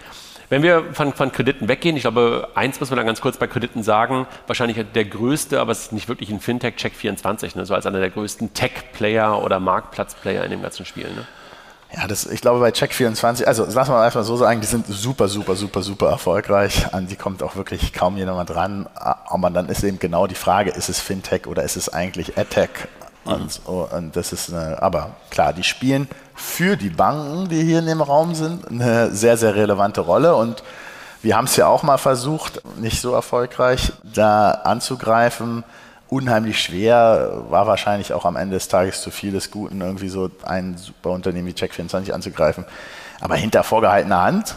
Wenn 0.53 0.63
wir 0.63 0.93
von, 0.93 1.15
von, 1.15 1.33
Krediten 1.33 1.67
weggehen, 1.67 1.97
ich 1.97 2.03
glaube, 2.03 2.47
eins 2.55 2.79
muss 2.79 2.91
man 2.91 2.99
dann 2.99 3.07
ganz 3.07 3.23
kurz 3.23 3.39
bei 3.39 3.47
Krediten 3.47 3.83
sagen, 3.83 4.27
wahrscheinlich 4.47 4.85
der 4.95 5.07
größte, 5.07 5.59
aber 5.59 5.73
es 5.73 5.85
ist 5.85 5.93
nicht 5.95 6.09
wirklich 6.09 6.29
ein 6.29 6.41
Fintech, 6.41 6.75
Check24, 6.75 7.57
ne? 7.57 7.65
so 7.65 7.75
als 7.75 7.87
einer 7.87 8.01
der 8.01 8.11
größten 8.11 8.53
Tech-Player 8.53 9.43
oder 9.43 9.61
Marktplatz-Player 9.61 10.45
in 10.45 10.51
dem 10.51 10.61
ganzen 10.61 10.85
Spiel. 10.85 11.05
Ne? 11.05 11.27
Ja, 11.97 12.07
das, 12.07 12.27
ich 12.27 12.43
glaube 12.43 12.61
bei 12.61 12.69
Check24, 12.69 13.45
also 13.45 13.67
lass 13.67 13.89
mal 13.89 14.05
einfach 14.05 14.25
so 14.25 14.37
sagen, 14.37 14.61
die 14.61 14.67
sind 14.67 14.87
super, 14.87 15.27
super, 15.27 15.57
super, 15.57 15.83
super 15.83 16.11
erfolgreich. 16.11 16.93
An 16.93 17.07
die 17.07 17.17
kommt 17.17 17.43
auch 17.43 17.57
wirklich 17.57 17.95
kaum 17.95 18.19
jemand 18.19 18.51
dran. 18.51 18.87
Aber 18.95 19.49
dann 19.49 19.71
ist 19.71 19.83
eben 19.83 19.99
genau 19.99 20.27
die 20.27 20.35
Frage, 20.35 20.71
ist 20.73 20.91
es 20.91 21.01
Fintech 21.01 21.47
oder 21.47 21.63
ist 21.63 21.77
es 21.77 21.89
eigentlich 21.89 22.37
AdTech? 22.37 22.69
Und, 23.25 23.63
und, 23.65 24.17
das 24.17 24.35
ist 24.35 24.53
eine, 24.53 24.83
aber 24.83 25.17
klar, 25.31 25.55
die 25.55 25.63
spielen 25.63 26.09
für 26.35 26.77
die 26.77 26.91
Banken, 26.91 27.49
die 27.49 27.63
hier 27.63 27.79
in 27.81 27.87
dem 27.87 28.01
Raum 28.01 28.35
sind, 28.35 28.69
eine 28.69 29.11
sehr, 29.15 29.37
sehr 29.37 29.55
relevante 29.55 30.01
Rolle. 30.01 30.35
Und 30.35 30.63
Wir 31.25 31.37
haben 31.37 31.45
es 31.45 31.55
ja 31.55 31.69
auch 31.69 31.85
mal 31.85 31.99
versucht, 31.99 32.61
nicht 32.79 33.01
so 33.01 33.15
erfolgreich, 33.15 33.93
da 34.03 34.51
anzugreifen. 34.51 35.63
Unheimlich 36.09 36.61
schwer, 36.61 37.45
war 37.49 37.69
wahrscheinlich 37.69 38.13
auch 38.13 38.25
am 38.25 38.35
Ende 38.35 38.57
des 38.57 38.67
Tages 38.67 39.01
zu 39.03 39.13
viel 39.13 39.31
des 39.31 39.53
Guten, 39.53 39.81
irgendwie 39.81 40.09
so 40.09 40.31
ein 40.43 40.77
super 40.77 41.11
Unternehmen 41.11 41.47
wie 41.47 41.53
Check24 41.53 42.11
anzugreifen. 42.11 42.65
Aber 43.21 43.37
hinter 43.37 43.63
vorgehaltener 43.63 44.21
Hand 44.21 44.57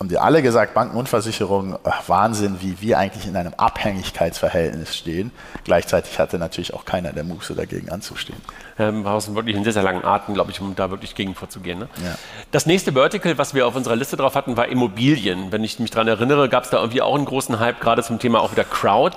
haben 0.00 0.08
die 0.08 0.16
alle 0.16 0.42
gesagt, 0.42 0.72
Banken 0.72 0.96
und 0.96 1.10
Versicherungen, 1.10 1.76
Wahnsinn, 2.06 2.56
wie 2.62 2.80
wir 2.80 2.96
eigentlich 2.96 3.26
in 3.26 3.36
einem 3.36 3.52
Abhängigkeitsverhältnis 3.54 4.96
stehen. 4.96 5.30
Gleichzeitig 5.64 6.18
hatte 6.18 6.38
natürlich 6.38 6.72
auch 6.72 6.86
keiner 6.86 7.12
der 7.12 7.22
Muße 7.22 7.54
dagegen 7.54 7.90
anzustehen. 7.90 8.40
Ähm, 8.78 9.06
aus 9.06 9.34
wirklich 9.34 9.54
in 9.54 9.62
sehr, 9.62 9.74
sehr 9.74 9.82
langen 9.82 10.02
Arten, 10.02 10.32
glaube 10.32 10.52
ich, 10.52 10.60
um 10.62 10.74
da 10.74 10.90
wirklich 10.90 11.14
gegen 11.14 11.34
vorzugehen. 11.34 11.80
Ne? 11.80 11.88
Ja. 12.02 12.14
Das 12.50 12.64
nächste 12.64 12.92
Vertical, 12.92 13.36
was 13.36 13.52
wir 13.52 13.66
auf 13.66 13.76
unserer 13.76 13.94
Liste 13.94 14.16
drauf 14.16 14.34
hatten, 14.36 14.56
war 14.56 14.68
Immobilien. 14.68 15.52
Wenn 15.52 15.62
ich 15.64 15.78
mich 15.78 15.90
daran 15.90 16.08
erinnere, 16.08 16.48
gab 16.48 16.64
es 16.64 16.70
da 16.70 16.78
irgendwie 16.78 17.02
auch 17.02 17.14
einen 17.14 17.26
großen 17.26 17.60
Hype, 17.60 17.80
gerade 17.80 18.02
zum 18.02 18.18
Thema 18.18 18.40
auch 18.40 18.52
wieder 18.52 18.64
Crowd. 18.64 19.16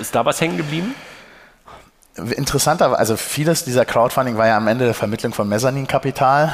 Ist 0.00 0.14
da 0.14 0.24
was 0.24 0.40
hängen 0.40 0.56
geblieben? 0.56 0.94
Interessanter, 2.16 2.98
also 2.98 3.16
vieles 3.16 3.64
dieser 3.64 3.84
Crowdfunding 3.84 4.36
war 4.36 4.48
ja 4.48 4.56
am 4.56 4.66
Ende 4.66 4.84
der 4.84 4.94
Vermittlung 4.94 5.32
von 5.32 5.48
Mezzaninkapital. 5.48 6.52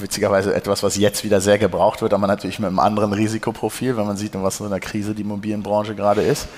Witzigerweise 0.00 0.54
etwas, 0.54 0.82
was 0.82 0.96
jetzt 0.96 1.22
wieder 1.22 1.40
sehr 1.40 1.58
gebraucht 1.58 2.02
wird, 2.02 2.12
aber 2.12 2.26
natürlich 2.26 2.58
mit 2.58 2.66
einem 2.66 2.80
anderen 2.80 3.12
Risikoprofil, 3.12 3.96
wenn 3.96 4.06
man 4.06 4.16
sieht, 4.16 4.34
in 4.34 4.42
was 4.42 4.56
für 4.56 4.66
einer 4.66 4.80
Krise 4.80 5.14
die 5.14 5.22
Immobilienbranche 5.22 5.94
gerade 5.94 6.22
ist. 6.22 6.48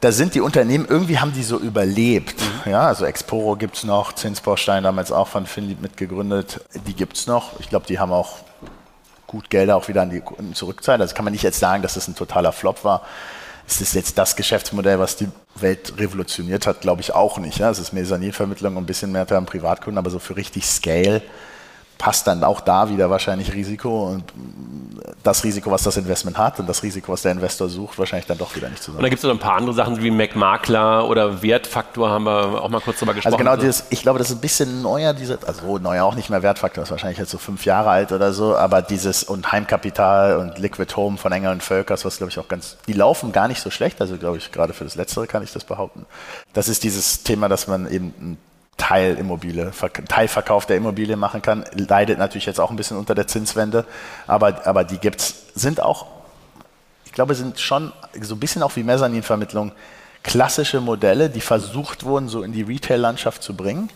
Da 0.00 0.10
sind 0.10 0.34
die 0.34 0.40
Unternehmen, 0.40 0.86
irgendwie 0.88 1.18
haben 1.18 1.34
die 1.34 1.42
so 1.42 1.58
überlebt. 1.58 2.40
Mhm. 2.64 2.72
Ja, 2.72 2.86
also 2.86 3.04
Exporo 3.04 3.56
gibt 3.56 3.76
es 3.76 3.84
noch, 3.84 4.14
Zinsbaustein 4.14 4.82
damals 4.82 5.12
auch 5.12 5.28
von 5.28 5.44
Finlieb 5.44 5.82
mitgegründet, 5.82 6.60
die 6.86 6.94
gibt 6.94 7.18
es 7.18 7.26
noch. 7.26 7.60
Ich 7.60 7.68
glaube, 7.68 7.86
die 7.86 7.98
haben 7.98 8.10
auch 8.10 8.38
gut 9.26 9.50
Gelder 9.50 9.76
auch 9.76 9.88
wieder 9.88 10.00
an 10.00 10.10
die 10.10 10.20
Kunden 10.20 10.54
zurückzahlen. 10.54 11.02
Also 11.02 11.14
kann 11.14 11.24
man 11.24 11.32
nicht 11.32 11.42
jetzt 11.42 11.60
sagen, 11.60 11.82
dass 11.82 11.94
das 11.94 12.08
ein 12.08 12.16
totaler 12.16 12.52
Flop 12.52 12.84
war 12.84 13.02
ist 13.70 13.80
es 13.80 13.92
jetzt 13.94 14.18
das 14.18 14.36
Geschäftsmodell, 14.36 14.98
was 14.98 15.16
die 15.16 15.28
Welt 15.54 15.94
revolutioniert 15.98 16.66
hat, 16.66 16.80
glaube 16.80 17.00
ich 17.00 17.14
auch 17.14 17.38
nicht. 17.38 17.58
Ja. 17.58 17.70
Es 17.70 17.78
ist 17.78 17.92
Mezzaninvermittlung 17.92 18.76
und 18.76 18.82
ein 18.82 18.86
bisschen 18.86 19.12
mehr 19.12 19.30
am 19.30 19.46
Privatkunden, 19.46 19.98
aber 19.98 20.10
so 20.10 20.18
für 20.18 20.36
richtig 20.36 20.66
Scale 20.66 21.22
passt 22.00 22.26
dann 22.26 22.42
auch 22.44 22.62
da 22.62 22.88
wieder 22.88 23.10
wahrscheinlich 23.10 23.52
Risiko 23.52 24.08
und 24.08 24.24
das 25.22 25.44
Risiko, 25.44 25.70
was 25.70 25.82
das 25.82 25.98
Investment 25.98 26.38
hat 26.38 26.58
und 26.58 26.66
das 26.66 26.82
Risiko, 26.82 27.12
was 27.12 27.20
der 27.20 27.32
Investor 27.32 27.68
sucht, 27.68 27.98
wahrscheinlich 27.98 28.26
dann 28.26 28.38
doch 28.38 28.56
wieder 28.56 28.70
nicht 28.70 28.82
zusammen. 28.82 29.00
Und 29.00 29.02
da 29.02 29.10
gibt 29.10 29.18
es 29.18 29.22
noch 29.22 29.32
ein 29.32 29.38
paar 29.38 29.56
andere 29.56 29.74
Sachen 29.74 30.02
wie 30.02 30.10
Mac-Makler 30.10 31.06
oder 31.06 31.42
Wertfaktor, 31.42 32.08
haben 32.08 32.24
wir 32.24 32.62
auch 32.62 32.70
mal 32.70 32.80
kurz 32.80 33.00
drüber 33.00 33.12
gesprochen. 33.12 33.34
Also 33.34 33.44
genau, 33.44 33.56
dieses, 33.56 33.84
ich 33.90 34.00
glaube, 34.00 34.18
das 34.18 34.30
ist 34.30 34.36
ein 34.36 34.40
bisschen 34.40 34.80
neuer, 34.80 35.12
diese, 35.12 35.38
also 35.46 35.76
neuer 35.76 36.06
auch 36.06 36.14
nicht 36.14 36.30
mehr 36.30 36.42
Wertfaktor, 36.42 36.82
ist 36.82 36.90
wahrscheinlich 36.90 37.18
jetzt 37.18 37.32
so 37.32 37.38
fünf 37.38 37.66
Jahre 37.66 37.90
alt 37.90 38.12
oder 38.12 38.32
so, 38.32 38.56
aber 38.56 38.80
dieses 38.80 39.22
und 39.22 39.52
Heimkapital 39.52 40.38
und 40.38 40.58
Liquid 40.58 40.96
Home 40.96 41.18
von 41.18 41.32
Enger 41.32 41.50
und 41.50 41.62
Völkers, 41.62 42.06
was 42.06 42.16
glaube 42.16 42.30
ich 42.30 42.38
auch 42.38 42.48
ganz, 42.48 42.78
die 42.86 42.94
laufen 42.94 43.30
gar 43.32 43.46
nicht 43.46 43.60
so 43.60 43.68
schlecht, 43.68 44.00
also 44.00 44.16
glaube 44.16 44.38
ich, 44.38 44.52
gerade 44.52 44.72
für 44.72 44.84
das 44.84 44.94
Letztere 44.94 45.26
kann 45.26 45.42
ich 45.42 45.52
das 45.52 45.64
behaupten. 45.64 46.06
Das 46.54 46.68
ist 46.68 46.82
dieses 46.82 47.24
Thema, 47.24 47.50
dass 47.50 47.66
man 47.66 47.90
eben 47.90 48.14
ein 48.18 48.38
Teilimmobilie, 48.80 49.72
Teilverkauf 50.08 50.64
der 50.64 50.78
Immobilie 50.78 51.16
machen 51.16 51.42
kann. 51.42 51.66
Leidet 51.74 52.18
natürlich 52.18 52.46
jetzt 52.46 52.58
auch 52.58 52.70
ein 52.70 52.76
bisschen 52.76 52.96
unter 52.96 53.14
der 53.14 53.26
Zinswende, 53.26 53.84
aber, 54.26 54.66
aber 54.66 54.84
die 54.84 54.96
gibt's, 54.96 55.44
sind 55.54 55.82
auch, 55.82 56.06
ich 57.04 57.12
glaube, 57.12 57.34
sind 57.34 57.60
schon 57.60 57.92
so 58.22 58.34
ein 58.34 58.40
bisschen 58.40 58.62
auch 58.62 58.74
wie 58.76 58.82
Mezzaninvermittlung 58.82 59.72
klassische 60.22 60.80
Modelle, 60.80 61.28
die 61.28 61.42
versucht 61.42 62.04
wurden, 62.04 62.28
so 62.28 62.42
in 62.42 62.52
die 62.52 62.62
Retail-Landschaft 62.62 63.42
zu 63.42 63.54
bringen. 63.54 63.90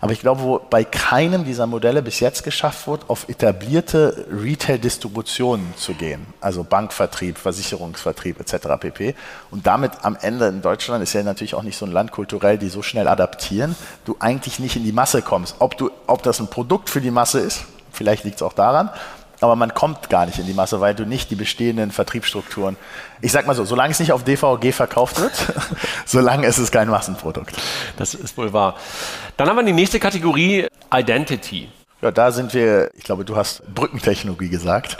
Aber 0.00 0.12
ich 0.12 0.20
glaube, 0.20 0.42
wo 0.42 0.58
bei 0.58 0.84
keinem 0.84 1.44
dieser 1.44 1.66
Modelle 1.66 2.02
bis 2.02 2.20
jetzt 2.20 2.44
geschafft 2.44 2.86
wird, 2.86 3.10
auf 3.10 3.28
etablierte 3.28 4.26
Retail-Distributionen 4.30 5.74
zu 5.76 5.94
gehen, 5.94 6.26
also 6.40 6.62
Bankvertrieb, 6.62 7.36
Versicherungsvertrieb 7.36 8.38
etc. 8.38 8.68
pp. 8.78 9.14
Und 9.50 9.66
damit 9.66 9.92
am 10.02 10.16
Ende 10.20 10.46
in 10.46 10.62
Deutschland 10.62 11.02
ist 11.02 11.14
ja 11.14 11.22
natürlich 11.24 11.54
auch 11.54 11.64
nicht 11.64 11.76
so 11.76 11.84
ein 11.84 11.92
Land 11.92 12.12
kulturell, 12.12 12.58
die 12.58 12.68
so 12.68 12.82
schnell 12.82 13.08
adaptieren, 13.08 13.74
du 14.04 14.16
eigentlich 14.20 14.60
nicht 14.60 14.76
in 14.76 14.84
die 14.84 14.92
Masse 14.92 15.20
kommst. 15.20 15.56
Ob, 15.58 15.76
du, 15.76 15.90
ob 16.06 16.22
das 16.22 16.38
ein 16.38 16.48
Produkt 16.48 16.90
für 16.90 17.00
die 17.00 17.10
Masse 17.10 17.40
ist, 17.40 17.64
vielleicht 17.90 18.22
liegt 18.22 18.36
es 18.36 18.42
auch 18.42 18.52
daran, 18.52 18.90
aber 19.40 19.56
man 19.56 19.74
kommt 19.74 20.10
gar 20.10 20.26
nicht 20.26 20.38
in 20.38 20.46
die 20.46 20.54
Masse, 20.54 20.80
weil 20.80 20.94
du 20.94 21.04
nicht 21.04 21.30
die 21.30 21.34
bestehenden 21.36 21.90
Vertriebsstrukturen, 21.90 22.76
ich 23.20 23.32
sag 23.32 23.46
mal 23.46 23.54
so, 23.54 23.64
solange 23.64 23.92
es 23.92 24.00
nicht 24.00 24.12
auf 24.12 24.24
DVG 24.24 24.72
verkauft 24.72 25.20
wird, 25.20 25.32
solange 26.04 26.46
ist 26.46 26.58
es 26.58 26.70
kein 26.70 26.88
Massenprodukt. 26.88 27.54
Das 27.96 28.14
ist 28.14 28.36
wohl 28.36 28.52
wahr. 28.52 28.74
Dann 29.36 29.48
haben 29.48 29.56
wir 29.56 29.64
die 29.64 29.72
nächste 29.72 30.00
Kategorie, 30.00 30.66
Identity. 30.92 31.68
Ja, 32.00 32.10
da 32.10 32.30
sind 32.30 32.54
wir, 32.54 32.90
ich 32.94 33.04
glaube, 33.04 33.24
du 33.24 33.36
hast 33.36 33.62
Brückentechnologie 33.74 34.48
gesagt. 34.48 34.96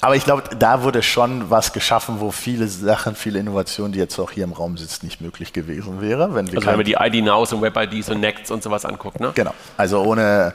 Aber 0.00 0.16
ich 0.16 0.24
glaube, 0.24 0.42
da 0.58 0.82
wurde 0.82 1.02
schon 1.02 1.48
was 1.48 1.72
geschaffen, 1.72 2.20
wo 2.20 2.30
viele 2.30 2.68
Sachen, 2.68 3.14
viele 3.14 3.38
Innovationen, 3.38 3.92
die 3.92 3.98
jetzt 3.98 4.18
auch 4.18 4.30
hier 4.30 4.44
im 4.44 4.52
Raum 4.52 4.76
sitzt, 4.76 5.02
nicht 5.02 5.22
möglich 5.22 5.54
gewesen 5.54 6.02
wäre. 6.02 6.34
Wenn 6.34 6.46
wir 6.52 6.58
also 6.58 6.66
wenn 6.66 6.76
man 6.76 6.84
die 6.84 6.96
ID 6.98 7.24
Nows 7.24 7.54
und 7.54 7.62
Web 7.62 7.74
IDs 7.74 8.10
und 8.10 8.20
Nects 8.20 8.50
und 8.50 8.62
sowas 8.62 8.84
anguckt, 8.84 9.18
ne? 9.18 9.32
Genau. 9.34 9.54
Also 9.78 10.02
ohne, 10.02 10.52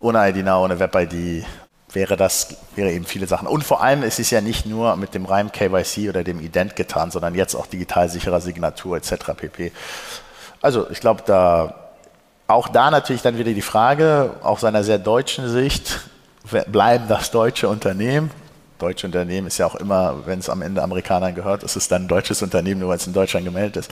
ohne 0.00 0.30
ID 0.30 0.42
Now, 0.46 0.64
ohne 0.64 0.78
Web 0.78 0.94
ID 0.94 1.44
wäre 1.92 2.16
das, 2.16 2.56
wäre 2.74 2.90
eben 2.90 3.04
viele 3.04 3.26
Sachen. 3.26 3.46
Und 3.46 3.64
vor 3.64 3.82
allem 3.82 4.02
ist 4.02 4.18
es 4.18 4.30
ja 4.30 4.40
nicht 4.40 4.66
nur 4.66 4.96
mit 4.96 5.14
dem 5.14 5.24
reinen 5.24 5.52
KYC 5.52 6.08
oder 6.08 6.24
dem 6.24 6.40
Ident 6.40 6.76
getan, 6.76 7.10
sondern 7.10 7.34
jetzt 7.34 7.54
auch 7.54 7.66
digital 7.66 8.08
sicherer 8.08 8.40
Signatur 8.40 8.96
etc. 8.96 9.32
pp. 9.36 9.72
Also 10.60 10.90
ich 10.90 11.00
glaube, 11.00 11.22
da 11.26 11.86
auch 12.48 12.68
da 12.68 12.90
natürlich 12.90 13.22
dann 13.22 13.38
wieder 13.38 13.52
die 13.52 13.62
Frage, 13.62 14.34
aus 14.42 14.62
einer 14.64 14.84
sehr 14.84 14.98
deutschen 14.98 15.48
Sicht, 15.48 16.00
bleiben 16.68 17.06
das 17.08 17.30
deutsche 17.30 17.68
Unternehmen? 17.68 18.30
Deutsche 18.78 19.06
Unternehmen 19.06 19.46
ist 19.46 19.58
ja 19.58 19.66
auch 19.66 19.74
immer, 19.74 20.26
wenn 20.26 20.38
es 20.38 20.48
am 20.48 20.62
Ende 20.62 20.82
Amerikanern 20.82 21.34
gehört, 21.34 21.62
ist 21.62 21.76
es 21.76 21.88
dann 21.88 22.02
ein 22.02 22.08
deutsches 22.08 22.42
Unternehmen, 22.42 22.80
nur 22.80 22.90
weil 22.90 22.96
es 22.96 23.06
in 23.06 23.12
Deutschland 23.12 23.44
gemeldet 23.44 23.76
ist. 23.76 23.90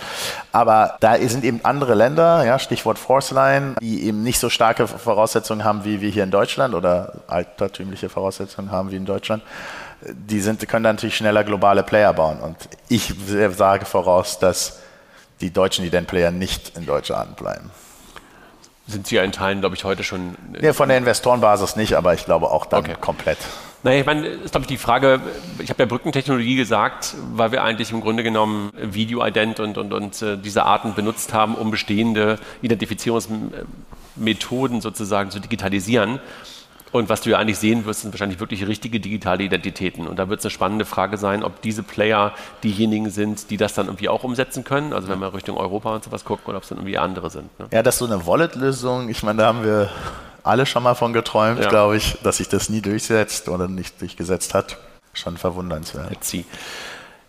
Aber 0.53 0.97
da 1.01 1.17
sind 1.19 1.45
eben 1.45 1.61
andere 1.63 1.95
Länder, 1.95 2.45
ja, 2.45 2.59
Stichwort 2.59 2.99
Forceline, 2.99 3.75
die 3.81 4.05
eben 4.05 4.23
nicht 4.23 4.39
so 4.39 4.51
starke 4.51 4.87
Voraussetzungen 4.87 5.65
haben 5.65 5.85
wie 5.85 6.01
wir 6.01 6.11
hier 6.11 6.25
in 6.25 6.31
Deutschland 6.31 6.75
oder 6.75 7.15
altertümliche 7.27 8.09
Voraussetzungen 8.09 8.71
haben 8.71 8.91
wie 8.91 8.97
in 8.97 9.07
Deutschland. 9.07 9.43
Die 10.03 10.41
sind, 10.41 10.67
können 10.69 10.85
dann 10.85 10.97
natürlich 10.97 11.17
schneller 11.17 11.45
globale 11.45 11.83
Player 11.83 12.13
bauen. 12.13 12.41
Und 12.41 12.57
ich 12.89 13.15
sage 13.57 13.87
voraus, 13.87 14.39
dass 14.39 14.81
die 15.41 15.51
deutschen 15.51 15.85
Ident-Player 15.85 16.31
nicht 16.31 16.77
in 16.77 16.87
Deutschland 16.87 17.37
bleiben 17.37 17.71
sind 18.87 19.07
Sie 19.07 19.17
ja 19.17 19.23
in 19.23 19.33
Teilen, 19.33 19.61
glaube 19.61 19.77
ich, 19.77 19.85
heute 19.85 20.05
schon. 20.05 20.37
Ja, 20.61 20.73
von 20.73 20.89
der 20.89 20.99
Investorenbasis 20.99 21.77
nicht, 21.77 21.95
aber 21.95 22.15
ich 22.15 22.25
glaube 22.25 22.51
auch 22.51 22.67
dann 22.67 22.81
okay. 22.81 22.97
komplett. 23.01 23.39
Naja, 23.85 24.01
ich 24.01 24.07
meine, 24.07 24.27
ist 24.27 24.51
glaube 24.53 24.63
ich 24.63 24.69
die 24.69 24.79
Frage, 24.79 25.21
ich 25.59 25.69
habe 25.69 25.83
ja 25.83 25.87
Brückentechnologie 25.87 26.57
gesagt, 26.57 27.15
weil 27.35 27.53
wir 27.53 27.63
eigentlich 27.63 27.93
im 27.93 28.01
Grunde 28.01 28.23
genommen 28.23 28.73
Video-Ident 28.75 29.61
und, 29.61 29.77
und, 29.77 29.93
und 29.93 30.23
äh, 30.23 30.39
diese 30.39 30.65
Arten 30.65 30.95
benutzt 30.95 31.35
haben, 31.35 31.55
um 31.55 31.71
bestehende 31.71 32.39
Identifizierungsmethoden 32.63 34.81
sozusagen 34.81 35.31
zu 35.31 35.39
digitalisieren. 35.39 36.19
Und 36.93 37.11
was 37.11 37.21
du 37.21 37.29
ja 37.31 37.37
eigentlich 37.39 37.59
sehen 37.59 37.85
wirst, 37.85 38.01
sind 38.03 38.15
wahrscheinlich 38.15 38.41
wirklich 38.41 38.67
richtige 38.67 39.01
digitale 39.01 39.43
Identitäten. 39.43 40.07
Und 40.07 40.19
da 40.19 40.31
wird 40.31 40.39
es 40.39 40.47
eine 40.47 40.51
spannende 40.51 40.87
Frage 40.87 41.19
sein, 41.19 41.43
ob 41.43 41.61
diese 41.61 41.83
Player 41.83 42.33
diejenigen 42.63 43.11
sind, 43.11 43.51
die 43.51 43.59
das 43.59 43.75
dann 43.75 43.87
irgendwie 43.87 44.09
auch 44.09 44.25
umsetzen 44.25 44.65
können. 44.65 44.95
Also 44.95 45.09
wenn 45.09 45.19
wir 45.19 45.35
Richtung 45.35 45.59
Europa 45.59 45.97
und 45.97 46.05
sowas 46.05 46.25
gucken, 46.25 46.47
oder 46.47 46.57
ob 46.57 46.63
es 46.63 46.71
dann 46.71 46.79
irgendwie 46.79 46.97
andere 46.97 47.29
sind. 47.29 47.59
Ne? 47.59 47.67
Ja, 47.71 47.83
das 47.83 47.97
ist 47.97 47.99
so 47.99 48.07
eine 48.07 48.27
Wallet-Lösung. 48.27 49.11
Ich 49.11 49.23
meine, 49.25 49.43
da 49.43 49.49
haben 49.49 49.65
wir 49.65 49.91
alle 50.45 50.67
schon 50.67 50.83
mal 50.83 50.95
von 50.95 51.13
geträumt, 51.13 51.61
ja. 51.61 51.69
glaube 51.69 51.97
ich, 51.97 52.19
dass 52.23 52.37
sich 52.37 52.49
das 52.49 52.69
nie 52.69 52.81
durchsetzt 52.81 53.49
oder 53.49 53.67
nicht 53.67 54.01
durchgesetzt 54.01 54.55
hat. 54.55 54.77
Schon 55.13 55.37
verwundernswert. 55.37 56.11
Let's 56.11 56.29
see. 56.31 56.45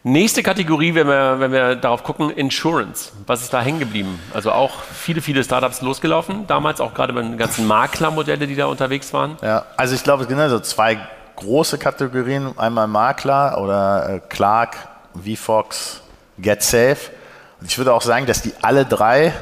Nächste 0.03 0.43
Kategorie, 0.43 0.93
wenn 0.93 1.07
wir, 1.07 1.39
wenn 1.39 1.51
wir 1.51 1.75
darauf 1.75 2.03
gucken, 2.03 2.29
Insurance. 2.29 3.11
Was 3.25 3.41
ist 3.41 3.51
da 3.51 3.61
hängen 3.61 3.79
geblieben? 3.79 4.19
Also 4.35 4.51
auch 4.51 4.83
viele, 4.83 5.19
viele 5.19 5.43
Startups 5.43 5.81
losgelaufen, 5.81 6.45
damals 6.45 6.79
auch 6.79 6.93
gerade 6.93 7.11
bei 7.11 7.23
den 7.23 7.39
ganzen 7.39 7.65
Maklermodelle, 7.65 8.45
die 8.45 8.55
da 8.55 8.67
unterwegs 8.67 9.11
waren. 9.13 9.37
Ja, 9.41 9.65
also 9.77 9.95
ich 9.95 10.03
glaube, 10.03 10.23
es 10.23 10.29
sind 10.29 10.49
so 10.49 10.59
zwei 10.59 10.99
große 11.37 11.79
Kategorien. 11.79 12.53
Einmal 12.57 12.87
Makler 12.87 13.59
oder 13.59 14.09
äh, 14.09 14.19
Clark, 14.29 14.77
VFox, 15.15 16.01
GetSafe. 16.37 17.11
Und 17.59 17.71
ich 17.71 17.77
würde 17.79 17.91
auch 17.91 18.03
sagen, 18.03 18.27
dass 18.27 18.43
die 18.43 18.53
alle 18.61 18.85
drei, 18.85 19.33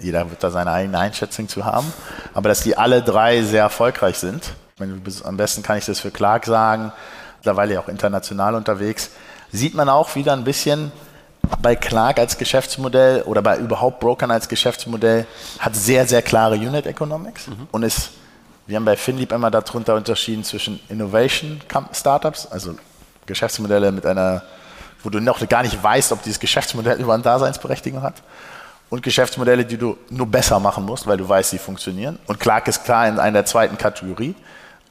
jeder 0.00 0.28
wird 0.30 0.42
da 0.42 0.50
seine 0.50 0.72
eigene 0.72 0.98
Einschätzung 0.98 1.48
zu 1.48 1.64
haben, 1.64 1.92
aber 2.34 2.48
dass 2.48 2.62
die 2.62 2.76
alle 2.76 3.02
drei 3.02 3.42
sehr 3.42 3.62
erfolgreich 3.62 4.18
sind. 4.18 4.54
Meine, 4.78 5.00
am 5.24 5.36
besten 5.36 5.62
kann 5.62 5.78
ich 5.78 5.86
das 5.86 6.00
für 6.00 6.10
Clark 6.10 6.46
sagen, 6.46 6.92
mittlerweile 7.38 7.74
ja 7.74 7.80
auch 7.80 7.88
international 7.88 8.54
unterwegs 8.54 9.10
sieht 9.52 9.74
man 9.74 9.88
auch 9.88 10.14
wieder 10.14 10.32
ein 10.32 10.44
bisschen 10.44 10.92
bei 11.62 11.74
Clark 11.74 12.18
als 12.18 12.38
Geschäftsmodell 12.38 13.22
oder 13.22 13.42
bei 13.42 13.58
überhaupt 13.58 14.00
Brokern 14.00 14.30
als 14.30 14.48
Geschäftsmodell 14.48 15.26
hat 15.58 15.74
sehr, 15.74 16.06
sehr 16.06 16.22
klare 16.22 16.54
Unit 16.54 16.86
Economics 16.86 17.48
mhm. 17.48 17.68
und 17.72 17.82
ist, 17.82 18.10
wir 18.66 18.76
haben 18.76 18.84
bei 18.84 18.96
Finlieb 18.96 19.32
immer 19.32 19.50
darunter 19.50 19.94
unterschieden 19.94 20.44
zwischen 20.44 20.80
Innovation 20.88 21.60
Startups, 21.92 22.46
also 22.46 22.76
Geschäftsmodelle 23.26 23.90
mit 23.90 24.06
einer, 24.06 24.42
wo 25.02 25.10
du 25.10 25.20
noch 25.20 25.46
gar 25.48 25.62
nicht 25.62 25.82
weißt, 25.82 26.12
ob 26.12 26.22
dieses 26.22 26.38
Geschäftsmodell 26.38 27.00
über 27.00 27.14
eine 27.14 27.22
Daseinsberechtigung 27.22 28.02
hat 28.02 28.22
und 28.90 29.02
Geschäftsmodelle, 29.02 29.64
die 29.64 29.78
du 29.78 29.96
nur 30.10 30.26
besser 30.26 30.60
machen 30.60 30.84
musst, 30.84 31.06
weil 31.06 31.16
du 31.16 31.28
weißt, 31.28 31.50
sie 31.50 31.58
funktionieren. 31.58 32.18
Und 32.26 32.38
Clark 32.40 32.68
ist 32.68 32.84
klar 32.84 33.08
in 33.08 33.18
einer 33.18 33.44
zweiten 33.44 33.78
Kategorie. 33.78 34.34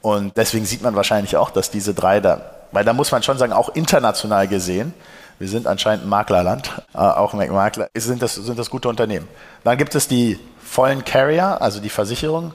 Und 0.02 0.36
deswegen 0.38 0.66
sieht 0.66 0.82
man 0.82 0.96
wahrscheinlich 0.96 1.36
auch, 1.36 1.52
dass 1.52 1.70
diese 1.70 1.94
drei 1.94 2.22
da 2.22 2.42
weil 2.72 2.86
da 2.86 2.94
muss 2.94 3.12
man 3.12 3.24
schon 3.24 3.38
sagen, 3.38 3.54
auch 3.54 3.70
international 3.70 4.48
gesehen, 4.48 4.94
wir 5.40 5.48
sind 5.48 5.68
anscheinend 5.68 6.06
ein 6.06 6.10
Maklerland, 6.10 6.82
äh, 6.94 6.98
auch 6.98 7.34
Makler, 7.34 7.90
sind 7.96 8.22
das, 8.22 8.36
sind 8.36 8.60
das 8.60 8.70
gute 8.70 8.90
Unternehmen. 8.90 9.28
Dann 9.64 9.78
gibt 9.78 9.96
es 9.96 10.08
die 10.08 10.40
vollen 10.64 11.04
Carrier, 11.06 11.62
also 11.62 11.80
die 11.80 11.90
Versicherung. 11.90 12.54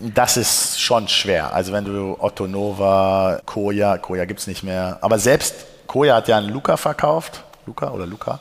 Das 0.00 0.36
ist 0.36 0.80
schon 0.80 1.08
schwer. 1.08 1.54
Also 1.54 1.72
wenn 1.72 1.84
du 1.84 2.16
Otto 2.18 2.46
Nova, 2.46 3.40
Koya, 3.46 3.98
Koya 3.98 4.24
gibt 4.26 4.40
es 4.40 4.46
nicht 4.46 4.62
mehr, 4.62 4.98
aber 5.00 5.18
selbst 5.18 5.54
Koya 5.86 6.16
hat 6.16 6.28
ja 6.28 6.36
einen 6.36 6.50
Luca 6.50 6.76
verkauft, 6.76 7.44
Luca 7.66 7.90
oder 7.90 8.06
Luca? 8.06 8.40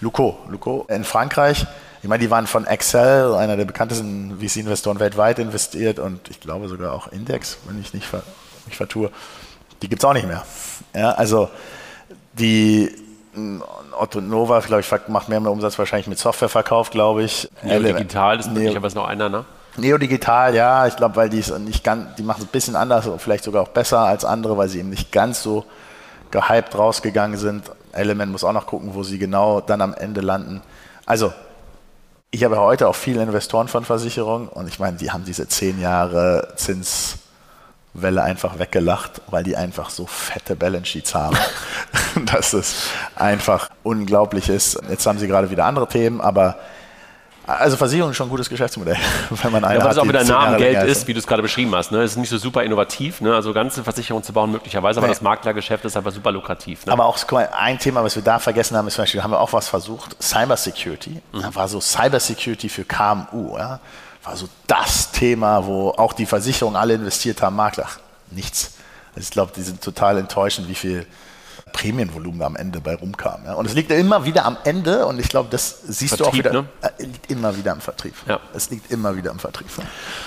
Luco, 0.00 0.38
Luco 0.48 0.86
in 0.88 1.04
Frankreich. 1.04 1.66
Ich 2.02 2.08
meine, 2.08 2.22
die 2.22 2.30
waren 2.30 2.46
von 2.46 2.66
Excel, 2.66 3.34
einer 3.34 3.56
der 3.56 3.64
bekanntesten 3.64 4.38
VC-Investoren 4.38 5.00
weltweit 5.00 5.38
investiert 5.38 5.98
und 5.98 6.28
ich 6.28 6.40
glaube 6.40 6.68
sogar 6.68 6.92
auch 6.92 7.08
Index, 7.08 7.58
wenn 7.66 7.80
ich 7.80 7.94
nicht, 7.94 8.06
ver 8.06 8.22
nicht 8.66 8.76
vertue. 8.76 9.10
Die 9.80 9.88
gibt 9.88 10.02
es 10.02 10.04
auch 10.04 10.12
nicht 10.12 10.26
mehr. 10.26 10.44
Ja, 10.94 11.12
also 11.12 11.48
die 12.34 12.94
Otto 13.98 14.20
Nova, 14.20 14.60
glaube 14.60 14.80
ich, 14.80 15.08
macht 15.08 15.28
mehr, 15.28 15.40
mehr 15.40 15.50
Umsatz 15.50 15.78
wahrscheinlich 15.78 16.06
mit 16.06 16.18
Softwareverkauf, 16.18 16.90
glaube 16.90 17.24
ich. 17.24 17.48
Neo 17.62 17.80
Digital 17.80 18.38
ist 18.38 18.50
möglicherweise 18.50 18.96
noch 18.96 19.08
einer, 19.08 19.28
ne? 19.28 19.44
Neo 19.76 19.98
Digital, 19.98 20.54
ja, 20.54 20.86
ich 20.86 20.94
glaube, 20.94 21.16
weil 21.16 21.28
die 21.28 21.40
es 21.40 21.56
nicht 21.58 21.82
ganz, 21.82 22.14
die 22.16 22.22
machen 22.22 22.42
es 22.42 22.48
ein 22.48 22.52
bisschen 22.52 22.76
anders, 22.76 23.08
vielleicht 23.18 23.42
sogar 23.42 23.62
auch 23.62 23.68
besser 23.68 24.00
als 24.00 24.24
andere, 24.24 24.56
weil 24.56 24.68
sie 24.68 24.78
eben 24.78 24.90
nicht 24.90 25.10
ganz 25.10 25.42
so 25.42 25.64
gehypt 26.30 26.78
rausgegangen 26.78 27.38
sind. 27.38 27.64
Element 27.94 28.32
muss 28.32 28.44
auch 28.44 28.52
noch 28.52 28.66
gucken, 28.66 28.94
wo 28.94 29.02
sie 29.02 29.18
genau 29.18 29.60
dann 29.60 29.80
am 29.80 29.94
Ende 29.94 30.20
landen. 30.20 30.62
Also, 31.06 31.32
ich 32.30 32.42
habe 32.42 32.58
heute 32.58 32.88
auch 32.88 32.96
viele 32.96 33.22
Investoren 33.22 33.68
von 33.68 33.84
Versicherungen 33.84 34.48
und 34.48 34.66
ich 34.66 34.78
meine, 34.80 34.96
die 34.96 35.12
haben 35.12 35.24
diese 35.24 35.46
zehn 35.46 35.80
Jahre 35.80 36.54
Zinswelle 36.56 38.22
einfach 38.22 38.58
weggelacht, 38.58 39.22
weil 39.28 39.44
die 39.44 39.56
einfach 39.56 39.90
so 39.90 40.06
fette 40.06 40.56
Balance 40.56 40.86
Sheets 40.86 41.14
haben, 41.14 41.36
dass 42.26 42.52
es 42.52 42.88
einfach 43.14 43.70
unglaublich 43.84 44.48
ist. 44.48 44.80
Jetzt 44.88 45.06
haben 45.06 45.18
sie 45.18 45.28
gerade 45.28 45.50
wieder 45.50 45.64
andere 45.64 45.86
Themen, 45.86 46.20
aber 46.20 46.58
also 47.46 47.76
Versicherung 47.76 48.10
ist 48.10 48.16
schon 48.16 48.26
ein 48.26 48.30
gutes 48.30 48.48
Geschäftsmodell, 48.48 48.96
wenn 49.30 49.52
man 49.52 49.64
eine 49.64 49.78
ja, 49.78 49.84
was 49.84 49.98
auch 49.98 50.04
wieder 50.08 50.24
Namengeld 50.24 50.88
ist, 50.88 51.06
wie 51.06 51.12
du 51.12 51.18
es 51.18 51.26
gerade 51.26 51.42
beschrieben 51.42 51.74
hast. 51.74 51.92
Ne? 51.92 52.02
Es 52.02 52.12
ist 52.12 52.16
nicht 52.16 52.30
so 52.30 52.38
super 52.38 52.62
innovativ, 52.62 53.20
ne? 53.20 53.34
also 53.34 53.52
ganze 53.52 53.84
Versicherungen 53.84 54.24
zu 54.24 54.32
bauen 54.32 54.50
möglicherweise, 54.50 54.98
aber 54.98 55.08
nee. 55.08 55.12
das 55.12 55.22
Maklergeschäft 55.22 55.84
ist 55.84 55.96
einfach 55.96 56.12
super 56.12 56.32
lukrativ. 56.32 56.86
Ne? 56.86 56.92
Aber 56.92 57.04
auch 57.04 57.18
ein 57.52 57.78
Thema, 57.78 58.02
was 58.02 58.16
wir 58.16 58.22
da 58.22 58.38
vergessen 58.38 58.76
haben, 58.76 58.86
ist 58.88 58.94
zum 58.94 59.02
Beispiel, 59.02 59.22
haben 59.22 59.32
wir 59.32 59.40
auch 59.40 59.52
was 59.52 59.68
versucht, 59.68 60.16
Cybersecurity. 60.22 61.20
Mhm. 61.32 61.42
Da 61.42 61.54
war 61.54 61.68
so 61.68 61.80
Cybersecurity 61.80 62.68
für 62.68 62.84
KMU, 62.84 63.58
ja? 63.58 63.80
war 64.24 64.36
so 64.36 64.48
das 64.66 65.12
Thema, 65.12 65.66
wo 65.66 65.90
auch 65.90 66.14
die 66.14 66.26
Versicherungen 66.26 66.76
alle 66.76 66.94
investiert 66.94 67.42
haben, 67.42 67.56
Makler. 67.56 67.88
Nichts. 68.30 68.74
Also 69.14 69.26
ich 69.26 69.30
glaube, 69.30 69.52
die 69.54 69.62
sind 69.62 69.82
total 69.82 70.18
enttäuschend, 70.18 70.68
wie 70.68 70.74
viel 70.74 71.06
Prämienvolumen 71.74 72.40
am 72.42 72.56
Ende 72.56 72.80
bei 72.80 72.94
rumkam. 72.94 73.42
Ja. 73.44 73.54
Und 73.54 73.66
es 73.66 73.74
liegt 73.74 73.90
immer 73.90 74.24
wieder 74.24 74.46
am 74.46 74.56
Ende 74.64 75.06
und 75.06 75.18
ich 75.18 75.28
glaube, 75.28 75.48
das 75.50 75.80
siehst 75.82 76.16
Vertrieb, 76.16 76.44
du 76.44 76.50
auch 76.50 76.52
wieder. 76.52 76.62
Ne? 76.62 76.68
Äh, 76.80 77.02
liegt 77.02 77.30
immer 77.30 77.54
wieder 77.56 77.72
am 77.72 77.80
Vertrieb. 77.80 78.14
Ja. 78.28 78.38
Es 78.54 78.70
liegt 78.70 78.92
immer 78.92 79.16
wieder 79.16 79.32
am 79.32 79.40
Vertrieb. 79.40 79.66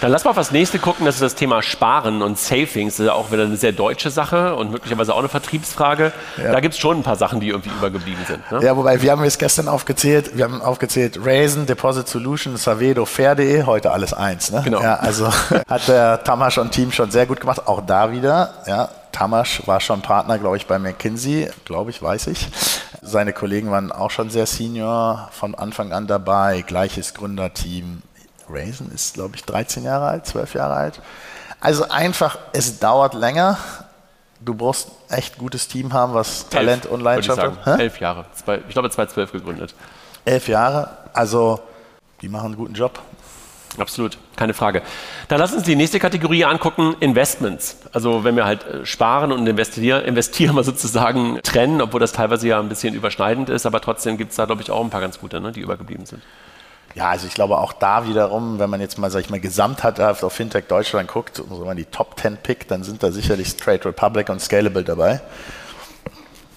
Dann 0.01 0.11
lass 0.11 0.25
mal 0.25 0.31
auf 0.31 0.35
das 0.35 0.51
nächste 0.51 0.77
gucken, 0.77 1.05
das 1.05 1.15
ist 1.15 1.21
das 1.21 1.35
Thema 1.35 1.63
Sparen 1.63 2.21
und 2.21 2.37
Savings. 2.37 2.95
Das 2.95 2.99
ist 2.99 3.05
ja 3.05 3.13
auch 3.13 3.31
wieder 3.31 3.45
eine 3.45 3.55
sehr 3.55 3.71
deutsche 3.71 4.11
Sache 4.11 4.55
und 4.55 4.71
möglicherweise 4.71 5.13
auch 5.13 5.19
eine 5.19 5.29
Vertriebsfrage. 5.29 6.11
Ja. 6.35 6.51
Da 6.51 6.59
gibt 6.59 6.73
es 6.73 6.79
schon 6.79 6.97
ein 6.97 7.03
paar 7.03 7.15
Sachen, 7.15 7.39
die 7.39 7.47
irgendwie 7.47 7.69
übergeblieben 7.69 8.25
sind. 8.27 8.51
Ne? 8.51 8.59
Ja, 8.61 8.75
wobei 8.75 9.01
wir 9.01 9.11
haben 9.11 9.23
es 9.23 9.37
gestern 9.37 9.69
aufgezählt. 9.69 10.37
Wir 10.37 10.43
haben 10.43 10.61
aufgezählt 10.61 11.17
Raisin, 11.23 11.65
Deposit 11.65 12.09
Solutions, 12.09 12.61
Savedo, 12.61 13.05
Fair.de, 13.05 13.63
heute 13.63 13.91
alles 13.91 14.13
eins. 14.13 14.51
Ne? 14.51 14.61
Genau. 14.65 14.81
Ja, 14.81 14.95
also 14.95 15.31
hat 15.69 15.87
der 15.87 16.25
Tamasch 16.25 16.57
und 16.57 16.71
Team 16.71 16.91
schon 16.91 17.09
sehr 17.09 17.25
gut 17.25 17.39
gemacht. 17.39 17.65
Auch 17.67 17.81
da 17.85 18.11
wieder, 18.11 18.53
ja, 18.67 18.89
Tamasch 19.17 19.65
war 19.65 19.79
schon 19.79 20.03
Partner, 20.03 20.37
glaube 20.37 20.57
ich, 20.57 20.67
bei 20.67 20.77
McKinsey, 20.77 21.49
glaube 21.65 21.89
ich, 21.89 22.03
weiß 22.03 22.27
ich. 22.27 22.49
Seine 23.01 23.33
Kollegen 23.33 23.71
waren 23.71 23.91
auch 23.91 24.11
schon 24.11 24.29
sehr 24.29 24.45
senior, 24.45 25.29
von 25.31 25.55
Anfang 25.55 25.91
an 25.91 26.05
dabei, 26.05 26.61
gleiches 26.61 27.15
Gründerteam. 27.15 28.03
Raisin 28.47 28.91
ist, 28.93 29.15
glaube 29.15 29.35
ich, 29.35 29.43
13 29.43 29.83
Jahre 29.83 30.05
alt, 30.05 30.27
12 30.27 30.53
Jahre 30.53 30.75
alt. 30.75 31.01
Also 31.59 31.89
einfach, 31.89 32.37
es 32.53 32.77
dauert 32.77 33.15
länger. 33.15 33.57
Du 34.39 34.53
brauchst 34.53 34.89
echt 35.09 35.39
gutes 35.39 35.67
Team 35.67 35.93
haben, 35.93 36.13
was 36.13 36.47
Talent 36.49 36.85
Elf, 36.85 36.93
und 36.93 37.01
Leidenschaft 37.01 37.65
hat. 37.65 37.79
Elf 37.79 37.99
Jahre. 37.99 38.25
Ich 38.35 38.73
glaube, 38.73 38.91
2012 38.91 39.31
gegründet. 39.31 39.73
Elf 40.25 40.47
Jahre. 40.47 40.89
Also, 41.13 41.59
die 42.21 42.29
machen 42.29 42.45
einen 42.45 42.55
guten 42.55 42.75
Job. 42.75 42.99
Absolut, 43.77 44.17
keine 44.35 44.53
Frage. 44.53 44.81
Dann 45.27 45.39
lass 45.39 45.53
uns 45.53 45.63
die 45.63 45.75
nächste 45.75 45.99
Kategorie 45.99 46.45
angucken, 46.45 46.95
Investments. 46.99 47.77
Also 47.93 48.23
wenn 48.23 48.35
wir 48.35 48.45
halt 48.45 48.65
äh, 48.65 48.85
sparen 48.85 49.31
und 49.31 49.45
investieren, 49.45 50.03
investieren 50.05 50.55
wir 50.55 50.63
sozusagen 50.63 51.39
trennen, 51.43 51.81
obwohl 51.81 51.99
das 51.99 52.11
teilweise 52.11 52.47
ja 52.47 52.59
ein 52.59 52.69
bisschen 52.69 52.95
überschneidend 52.95 53.49
ist, 53.49 53.65
aber 53.65 53.79
trotzdem 53.81 54.17
gibt 54.17 54.31
es 54.31 54.37
da, 54.37 54.45
glaube 54.45 54.61
ich, 54.61 54.71
auch 54.71 54.83
ein 54.83 54.89
paar 54.89 55.01
ganz 55.01 55.19
gute, 55.19 55.39
ne, 55.39 55.51
die 55.51 55.59
übergeblieben 55.59 56.05
sind. 56.05 56.23
Ja, 56.95 57.09
also 57.09 57.27
ich 57.27 57.35
glaube 57.35 57.59
auch 57.59 57.73
da 57.73 58.07
wiederum, 58.07 58.57
wenn 58.57 58.71
man 58.71 58.81
jetzt 58.81 58.97
mal, 58.97 59.11
sag 59.11 59.19
ich 59.19 59.29
mal, 59.29 59.39
gesamthaft 59.39 60.23
auf 60.23 60.33
Fintech 60.33 60.65
Deutschland 60.67 61.07
guckt, 61.07 61.39
und 61.39 61.49
so 61.49 61.63
man 61.63 61.77
die 61.77 61.85
Top 61.85 62.19
10 62.19 62.37
pickt, 62.37 62.71
dann 62.71 62.83
sind 62.83 63.03
da 63.03 63.11
sicherlich 63.11 63.55
Trade 63.55 63.85
Republic 63.85 64.29
und 64.29 64.41
Scalable 64.41 64.83
dabei. 64.83 65.21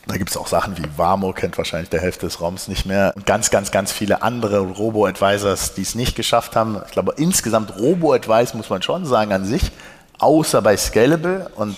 Da 0.07 0.17
gibt 0.17 0.31
es 0.31 0.37
auch 0.37 0.47
Sachen 0.47 0.77
wie 0.79 0.85
Warmo, 0.97 1.33
kennt 1.33 1.57
wahrscheinlich 1.59 1.91
der 1.91 2.01
Hälfte 2.01 2.27
des 2.27 2.41
Raums 2.41 2.69
nicht 2.69 2.87
mehr. 2.87 3.13
Und 3.15 3.27
ganz, 3.27 3.51
ganz, 3.51 3.71
ganz 3.71 3.93
viele 3.93 4.23
andere 4.23 4.61
Robo-Advisors, 4.61 5.75
die 5.75 5.83
es 5.83 5.95
nicht 5.95 6.17
geschafft 6.17 6.57
haben. 6.57 6.81
Ich 6.87 6.93
glaube, 6.93 7.15
insgesamt 7.17 7.77
Robo-Advice 7.79 8.55
muss 8.55 8.71
man 8.71 8.83
schon 8.83 9.05
sagen 9.05 9.33
an 9.33 9.45
sich, 9.45 9.71
außer 10.19 10.63
bei 10.63 10.77
Scalable 10.77 11.51
und 11.55 11.77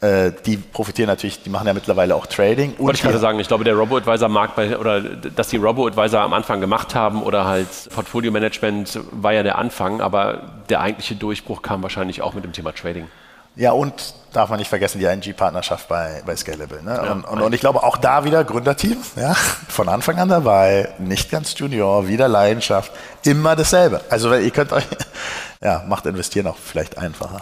äh, 0.00 0.32
die 0.46 0.56
profitieren 0.56 1.08
natürlich, 1.08 1.42
die 1.42 1.50
machen 1.50 1.66
ja 1.66 1.74
mittlerweile 1.74 2.14
auch 2.14 2.26
Trading. 2.26 2.74
Wollte 2.78 2.96
ich 2.96 3.02
gerade 3.02 3.18
sagen, 3.18 3.38
ich 3.38 3.48
glaube, 3.48 3.64
der 3.64 3.74
Robo-Advisor-Markt, 3.74 4.58
oder 4.78 5.00
dass 5.00 5.48
die 5.48 5.58
Robo-Advisor 5.58 6.20
am 6.20 6.32
Anfang 6.32 6.60
gemacht 6.60 6.94
haben 6.94 7.22
oder 7.22 7.44
halt 7.44 7.68
Portfolio-Management 7.94 9.00
war 9.10 9.32
ja 9.34 9.42
der 9.42 9.58
Anfang, 9.58 10.00
aber 10.00 10.62
der 10.70 10.80
eigentliche 10.80 11.16
Durchbruch 11.16 11.60
kam 11.60 11.82
wahrscheinlich 11.82 12.22
auch 12.22 12.32
mit 12.32 12.44
dem 12.44 12.52
Thema 12.52 12.72
Trading. 12.72 13.08
Ja, 13.56 13.72
und 13.72 14.14
darf 14.32 14.48
man 14.48 14.58
nicht 14.58 14.68
vergessen, 14.68 15.00
die 15.00 15.06
ING-Partnerschaft 15.06 15.88
bei, 15.88 16.22
bei 16.24 16.36
Scalable. 16.36 16.82
Ne? 16.82 16.94
Ja, 16.94 17.12
und, 17.12 17.24
und, 17.24 17.42
und, 17.42 17.52
ich 17.52 17.60
glaube 17.60 17.82
auch 17.82 17.96
da 17.96 18.24
wieder 18.24 18.44
Gründerteam, 18.44 18.96
ja, 19.16 19.34
von 19.34 19.88
Anfang 19.88 20.18
an 20.18 20.28
dabei, 20.28 20.88
nicht 20.98 21.30
ganz 21.30 21.58
Junior, 21.58 22.06
wieder 22.06 22.28
Leidenschaft, 22.28 22.92
immer 23.24 23.56
dasselbe. 23.56 24.02
Also 24.08 24.32
ihr 24.34 24.50
könnt 24.50 24.72
euch, 24.72 24.84
ja, 25.62 25.84
macht 25.88 26.06
investieren 26.06 26.46
auch 26.46 26.56
vielleicht 26.56 26.98
einfacher. 26.98 27.40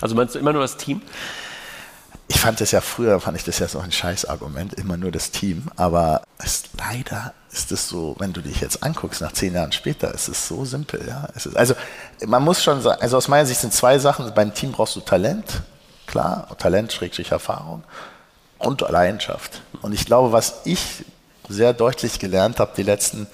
Also 0.00 0.14
meinst 0.14 0.34
du 0.34 0.38
immer 0.38 0.52
nur 0.52 0.62
das 0.62 0.76
Team? 0.76 1.02
Ich 2.28 2.40
fand 2.40 2.60
das 2.60 2.70
ja 2.70 2.80
früher, 2.80 3.20
fand 3.20 3.36
ich 3.36 3.44
das 3.44 3.58
ja 3.58 3.68
so 3.68 3.80
ein 3.80 3.92
Scheißargument, 3.92 4.74
immer 4.74 4.96
nur 4.96 5.10
das 5.10 5.32
Team, 5.32 5.66
aber 5.76 6.22
es 6.38 6.64
leider 6.78 7.34
ist 7.52 7.70
es 7.70 7.88
so, 7.88 8.16
wenn 8.18 8.32
du 8.32 8.40
dich 8.40 8.60
jetzt 8.60 8.82
anguckst, 8.82 9.20
nach 9.20 9.32
zehn 9.32 9.54
Jahren 9.54 9.72
später, 9.72 10.12
ist 10.14 10.28
es 10.28 10.48
so 10.48 10.64
simpel. 10.64 11.06
Ja? 11.06 11.28
Ist, 11.34 11.54
also 11.54 11.74
man 12.26 12.42
muss 12.42 12.62
schon 12.62 12.80
sagen, 12.80 13.00
also 13.02 13.18
aus 13.18 13.28
meiner 13.28 13.46
Sicht 13.46 13.60
sind 13.60 13.74
zwei 13.74 13.98
Sachen. 13.98 14.32
Beim 14.34 14.54
Team 14.54 14.72
brauchst 14.72 14.96
du 14.96 15.00
Talent, 15.00 15.62
klar, 16.06 16.48
Talent, 16.58 16.92
Schrägstrich 16.92 17.30
Erfahrung 17.30 17.84
und 18.58 18.80
Leidenschaft. 18.80 19.60
Und 19.82 19.92
ich 19.92 20.06
glaube, 20.06 20.32
was 20.32 20.62
ich 20.64 21.04
sehr 21.48 21.74
deutlich 21.74 22.18
gelernt 22.18 22.58
habe, 22.58 22.72
die 22.74 22.84
letzten, 22.84 23.26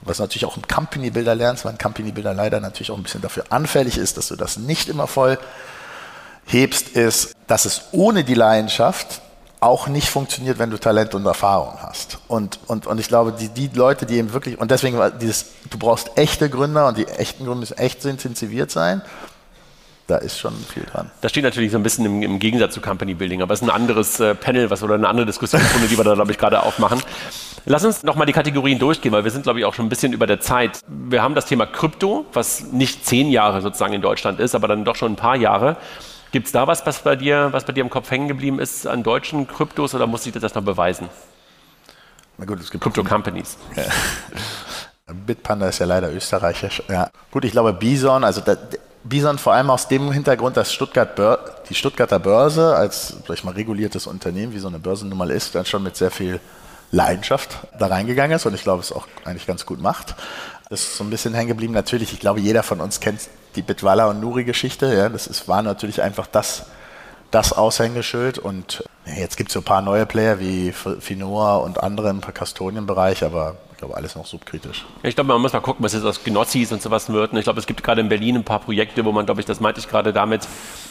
was 0.00 0.18
natürlich 0.18 0.46
auch 0.46 0.56
im 0.56 0.66
Company 0.66 1.10
Builder 1.10 1.36
lernst, 1.36 1.64
weil 1.64 1.72
ein 1.72 1.78
Company 1.78 2.10
Builder 2.10 2.34
leider 2.34 2.58
natürlich 2.58 2.90
auch 2.90 2.96
ein 2.96 3.04
bisschen 3.04 3.20
dafür 3.20 3.44
anfällig 3.50 3.98
ist, 3.98 4.16
dass 4.16 4.28
du 4.28 4.36
das 4.36 4.56
nicht 4.56 4.88
immer 4.88 5.06
voll 5.06 5.38
hebst, 6.46 6.88
ist, 6.88 7.36
dass 7.46 7.66
es 7.66 7.82
ohne 7.92 8.24
die 8.24 8.34
Leidenschaft 8.34 9.20
auch 9.60 9.88
nicht 9.88 10.08
funktioniert, 10.08 10.58
wenn 10.58 10.70
du 10.70 10.78
Talent 10.78 11.14
und 11.14 11.26
Erfahrung 11.26 11.78
hast. 11.82 12.18
Und, 12.28 12.58
und, 12.66 12.86
und 12.86 12.98
ich 12.98 13.08
glaube, 13.08 13.32
die, 13.32 13.48
die 13.48 13.70
Leute, 13.74 14.06
die 14.06 14.16
eben 14.16 14.32
wirklich, 14.32 14.58
und 14.58 14.70
deswegen 14.70 14.98
dieses, 15.20 15.46
du 15.68 15.78
brauchst 15.78 16.16
echte 16.16 16.48
Gründer 16.48 16.88
und 16.88 16.96
die 16.96 17.06
echten 17.06 17.44
Gründer 17.44 17.60
müssen 17.60 17.76
echt 17.76 18.04
intensiviert 18.04 18.70
sein. 18.70 19.02
Da 20.06 20.16
ist 20.16 20.40
schon 20.40 20.54
viel 20.72 20.82
dran. 20.82 21.08
Das 21.20 21.30
steht 21.30 21.44
natürlich 21.44 21.70
so 21.70 21.78
ein 21.78 21.84
bisschen 21.84 22.04
im, 22.04 22.22
im 22.22 22.38
Gegensatz 22.40 22.74
zu 22.74 22.80
Company 22.80 23.14
Building, 23.14 23.42
aber 23.42 23.54
es 23.54 23.60
ist 23.60 23.68
ein 23.68 23.70
anderes 23.70 24.18
äh, 24.18 24.34
Panel 24.34 24.68
was, 24.68 24.82
oder 24.82 24.94
eine 24.94 25.08
andere 25.08 25.26
Diskussionsrunde, 25.26 25.86
die 25.86 25.96
wir 25.96 26.02
da, 26.02 26.14
glaube 26.14 26.32
ich, 26.32 26.38
gerade 26.38 26.62
aufmachen. 26.64 27.00
Lass 27.66 27.84
uns 27.84 28.02
nochmal 28.02 28.26
die 28.26 28.32
Kategorien 28.32 28.78
durchgehen, 28.78 29.12
weil 29.12 29.22
wir 29.22 29.30
sind, 29.30 29.42
glaube 29.42 29.60
ich, 29.60 29.66
auch 29.66 29.74
schon 29.74 29.86
ein 29.86 29.88
bisschen 29.90 30.12
über 30.12 30.26
der 30.26 30.40
Zeit. 30.40 30.80
Wir 30.88 31.22
haben 31.22 31.36
das 31.36 31.46
Thema 31.46 31.66
Krypto, 31.66 32.24
was 32.32 32.72
nicht 32.72 33.06
zehn 33.06 33.30
Jahre 33.30 33.60
sozusagen 33.60 33.92
in 33.92 34.02
Deutschland 34.02 34.40
ist, 34.40 34.54
aber 34.56 34.66
dann 34.66 34.84
doch 34.84 34.96
schon 34.96 35.12
ein 35.12 35.16
paar 35.16 35.36
Jahre. 35.36 35.76
Gibt 36.32 36.46
es 36.46 36.52
da 36.52 36.66
was, 36.66 36.86
was 36.86 37.00
bei, 37.00 37.16
dir, 37.16 37.48
was 37.52 37.64
bei 37.64 37.72
dir 37.72 37.80
im 37.80 37.90
Kopf 37.90 38.10
hängen 38.10 38.28
geblieben 38.28 38.60
ist 38.60 38.86
an 38.86 39.02
deutschen 39.02 39.48
Kryptos 39.48 39.94
oder 39.94 40.06
muss 40.06 40.24
ich 40.26 40.32
das 40.32 40.54
noch 40.54 40.62
beweisen? 40.62 41.08
Na 42.38 42.44
gut, 42.44 42.60
es 42.60 42.70
gibt 42.70 42.84
Krypto-Companies. 42.84 43.58
Ja. 43.76 43.84
Bitpanda 45.12 45.68
ist 45.68 45.80
ja 45.80 45.86
leider 45.86 46.12
österreichisch. 46.12 46.82
Ja. 46.88 47.10
Gut, 47.32 47.44
ich 47.44 47.52
glaube 47.52 47.72
Bison, 47.72 48.22
also 48.22 48.40
da, 48.40 48.56
Bison 49.02 49.38
vor 49.38 49.54
allem 49.54 49.70
aus 49.70 49.88
dem 49.88 50.12
Hintergrund, 50.12 50.56
dass 50.56 50.72
Stuttgart 50.72 51.18
die 51.68 51.74
Stuttgarter 51.74 52.18
Börse 52.18 52.76
als 52.76 53.16
vielleicht 53.24 53.44
mal 53.44 53.54
reguliertes 53.54 54.06
Unternehmen, 54.06 54.52
wie 54.52 54.58
so 54.58 54.68
eine 54.68 54.78
Börsennummer 54.78 55.28
ist, 55.30 55.54
dann 55.54 55.64
schon 55.64 55.82
mit 55.82 55.96
sehr 55.96 56.10
viel 56.10 56.40
Leidenschaft 56.92 57.58
da 57.78 57.86
reingegangen 57.86 58.36
ist 58.36 58.46
und 58.46 58.54
ich 58.54 58.62
glaube, 58.62 58.80
es 58.80 58.92
auch 58.92 59.06
eigentlich 59.24 59.46
ganz 59.46 59.64
gut 59.64 59.80
macht. 59.80 60.14
Das 60.70 60.82
ist 60.82 60.96
so 60.98 61.02
ein 61.02 61.10
bisschen 61.10 61.34
hängen 61.34 61.48
geblieben. 61.48 61.74
Natürlich, 61.74 62.12
ich 62.12 62.20
glaube, 62.20 62.38
jeder 62.38 62.62
von 62.62 62.80
uns 62.80 63.00
kennt 63.00 63.28
die 63.56 63.62
Bitwala 63.62 64.06
und 64.06 64.20
Nuri-Geschichte. 64.20 64.94
Ja, 64.94 65.08
das 65.08 65.26
ist, 65.26 65.48
war 65.48 65.62
natürlich 65.62 66.00
einfach 66.00 66.28
das 66.28 66.66
das 67.30 67.52
Aushängeschild 67.52 68.38
und 68.38 68.84
jetzt 69.16 69.36
gibt 69.36 69.50
es 69.50 69.54
so 69.54 69.60
ein 69.60 69.64
paar 69.64 69.82
neue 69.82 70.06
Player 70.06 70.40
wie 70.40 70.72
Finoa 70.72 71.56
und 71.56 71.82
andere 71.82 72.10
im 72.10 72.20
Custodian-Bereich, 72.20 73.24
aber 73.24 73.56
ich 73.72 73.78
glaube, 73.78 73.96
alles 73.96 74.14
noch 74.14 74.26
subkritisch. 74.26 74.84
Ich 75.02 75.14
glaube, 75.14 75.28
man 75.28 75.40
muss 75.40 75.54
mal 75.54 75.60
gucken, 75.60 75.82
was 75.82 75.94
jetzt 75.94 76.04
aus 76.04 76.22
Genozzis 76.22 76.70
und 76.70 76.82
sowas 76.82 77.10
wird. 77.10 77.32
Und 77.32 77.38
ich 77.38 77.44
glaube, 77.44 77.58
es 77.60 77.66
gibt 77.66 77.82
gerade 77.82 78.02
in 78.02 78.10
Berlin 78.10 78.36
ein 78.36 78.44
paar 78.44 78.58
Projekte, 78.58 79.06
wo 79.06 79.12
man, 79.12 79.24
glaube 79.24 79.40
ich, 79.40 79.46
das 79.46 79.58
meinte 79.60 79.80
ich 79.80 79.88
gerade 79.88 80.12
damit, 80.12 80.46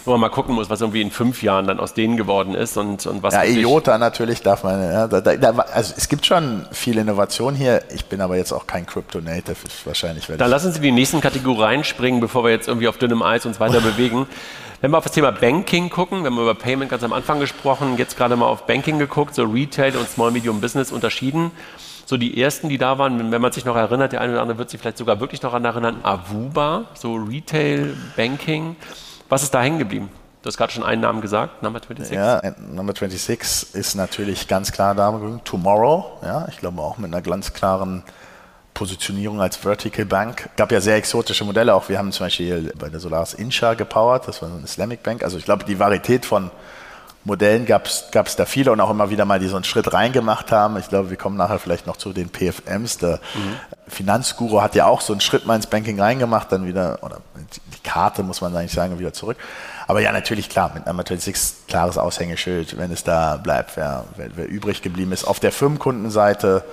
wo 0.06 0.12
man 0.12 0.22
mal 0.22 0.30
gucken 0.30 0.56
muss, 0.56 0.72
was 0.72 0.82
irgendwie 0.82 1.02
in 1.02 1.12
fünf 1.12 1.44
Jahren 1.44 1.68
dann 1.68 1.80
aus 1.80 1.94
denen 1.94 2.18
geworden 2.18 2.56
ist 2.56 2.78
und, 2.78 3.06
und 3.06 3.22
was. 3.22 3.36
Ja, 3.36 3.44
IOTA 3.44 4.00
natürlich 4.00 4.42
darf 4.42 4.64
man. 4.64 4.82
Ja, 4.82 5.08
da, 5.08 5.22
da, 5.22 5.52
also 5.52 5.94
es 5.96 6.10
gibt 6.10 6.26
schon 6.26 6.66
viel 6.72 6.98
Innovation 6.98 7.54
hier. 7.54 7.84
Ich 7.94 8.06
bin 8.06 8.22
aber 8.22 8.38
jetzt 8.38 8.52
auch 8.52 8.66
kein 8.66 8.88
Crypto-Native, 8.88 9.58
wahrscheinlich. 9.86 10.26
Dann 10.26 10.50
lassen 10.50 10.72
Sie 10.72 10.80
die 10.80 10.92
nächsten 10.92 11.22
Kategorien 11.22 11.62
reinspringen, 11.62 12.20
bevor 12.20 12.44
wir 12.44 12.50
jetzt 12.50 12.68
irgendwie 12.68 12.88
auf 12.88 12.98
dünnem 12.98 13.22
Eis 13.22 13.46
uns 13.46 13.60
weiter 13.60 13.82
bewegen. 13.82 14.26
Wenn 14.82 14.92
wir 14.92 14.98
auf 14.98 15.04
das 15.04 15.12
Thema 15.12 15.34
Banking 15.34 15.90
gucken, 15.90 16.24
wir 16.24 16.28
haben 16.28 16.40
über 16.40 16.56
Payment 16.56 16.90
ganz 16.90 17.04
am 17.04 17.12
Anfang 17.12 17.42
gesprochen, 17.42 17.98
jetzt 17.98 18.16
gerade 18.16 18.38
mal 18.38 18.46
auf 18.46 18.66
Banking 18.66 18.98
geguckt, 18.98 19.36
so 19.36 19.44
Retail 19.44 19.98
und 19.98 20.08
Small 20.08 20.32
Medium 20.32 20.62
Business 20.62 20.94
unterschieden. 20.94 21.52
So 22.06 22.16
die 22.16 22.42
ersten, 22.42 22.70
die 22.70 22.78
da 22.78 22.98
waren, 22.98 23.30
wenn 23.30 23.42
man 23.42 23.52
sich 23.52 23.66
noch 23.66 23.76
erinnert, 23.76 24.14
der 24.14 24.22
eine 24.22 24.32
oder 24.32 24.42
andere 24.42 24.58
wird 24.58 24.70
sich 24.70 24.80
vielleicht 24.80 24.98
sogar 24.98 25.20
wirklich 25.20 25.42
noch 25.42 25.52
daran 25.52 25.66
erinnern, 25.66 25.98
Avuba, 26.04 26.86
so 26.94 27.16
Retail 27.16 27.94
Banking. 28.16 28.78
Was 29.28 29.44
ist 29.44 29.54
da 29.54 29.62
hängen 29.62 29.80
geblieben? 29.80 30.10
Du 30.42 30.48
hast 30.48 30.56
gerade 30.56 30.72
schon 30.72 30.84
einen 30.84 31.02
Namen 31.02 31.20
gesagt, 31.20 31.62
Number 31.62 31.80
26. 31.80 32.16
Ja, 32.16 32.42
Number 32.72 32.94
26 32.94 33.76
ist 33.76 33.96
natürlich 33.96 34.48
ganz 34.48 34.72
klar 34.72 34.96
da. 34.96 35.42
Tomorrow, 35.44 36.20
ja, 36.24 36.48
ich 36.48 36.58
glaube 36.58 36.82
auch 36.82 36.98
mit 36.98 37.14
einer 37.14 37.22
ganz 37.22 37.52
klaren 37.52 38.04
Positionierung 38.80 39.42
als 39.42 39.58
Vertical 39.58 40.06
Bank. 40.06 40.48
Es 40.52 40.56
gab 40.56 40.72
ja 40.72 40.80
sehr 40.80 40.96
exotische 40.96 41.44
Modelle 41.44 41.76
auch. 41.76 41.90
Wir 41.90 41.98
haben 41.98 42.14
zum 42.14 42.28
Beispiel 42.28 42.72
bei 42.80 42.88
der 42.88 43.02
Solaris 43.02 43.34
Insha 43.34 43.74
gepowert, 43.74 44.26
das 44.30 44.42
war 44.42 44.48
so 44.48 44.56
eine 44.56 44.64
Islamic 44.64 45.04
Bank. 45.04 45.22
Also 45.22 45.38
ich 45.38 45.44
glaube, 45.44 45.66
die 45.66 45.80
Varietät 45.80 46.26
von 46.26 46.50
Modellen 47.26 47.66
gab 47.66 47.88
es 47.88 48.36
da 48.38 48.46
viele 48.46 48.72
und 48.72 48.80
auch 48.80 48.90
immer 48.90 49.10
wieder 49.10 49.26
mal, 49.26 49.38
die 49.38 49.50
so 49.50 49.58
einen 49.58 49.66
Schritt 49.66 49.92
reingemacht 49.92 50.54
haben. 50.54 50.78
Ich 50.78 50.88
glaube, 50.88 51.10
wir 51.10 51.18
kommen 51.18 51.36
nachher 51.36 51.60
vielleicht 51.60 51.88
noch 51.88 51.98
zu 51.98 52.14
den 52.14 52.30
PFMs. 52.30 53.00
Der 53.00 53.20
mhm. 53.34 53.58
Finanzguru 53.90 54.62
hat 54.62 54.76
ja 54.76 54.86
auch 54.86 55.02
so 55.02 55.12
einen 55.12 55.20
Schritt 55.20 55.46
mal 55.46 55.58
ins 55.58 55.68
Banking 55.68 56.00
reingemacht, 56.00 56.50
dann 56.50 56.66
wieder, 56.66 57.00
oder 57.02 57.18
die 57.36 57.84
Karte 57.84 58.24
muss 58.24 58.40
man 58.40 58.56
eigentlich 58.56 58.72
sagen, 58.72 58.98
wieder 58.98 59.12
zurück. 59.12 59.36
Aber 59.88 60.00
ja, 60.00 60.14
natürlich 60.14 60.48
klar, 60.48 60.72
mit 60.74 60.86
Number 60.86 61.04
26 61.06 61.68
klares 61.68 61.98
Aushängeschild, 61.98 62.78
wenn 62.78 62.94
es 62.94 63.04
da 63.04 63.36
bleibt, 63.36 63.76
wer, 63.76 64.06
wer, 64.16 64.30
wer 64.38 64.48
übrig 64.48 64.82
geblieben 64.82 65.12
ist. 65.12 65.26
Auf 65.26 65.42
der 65.42 65.52
Firmenkundenseite 65.52 66.64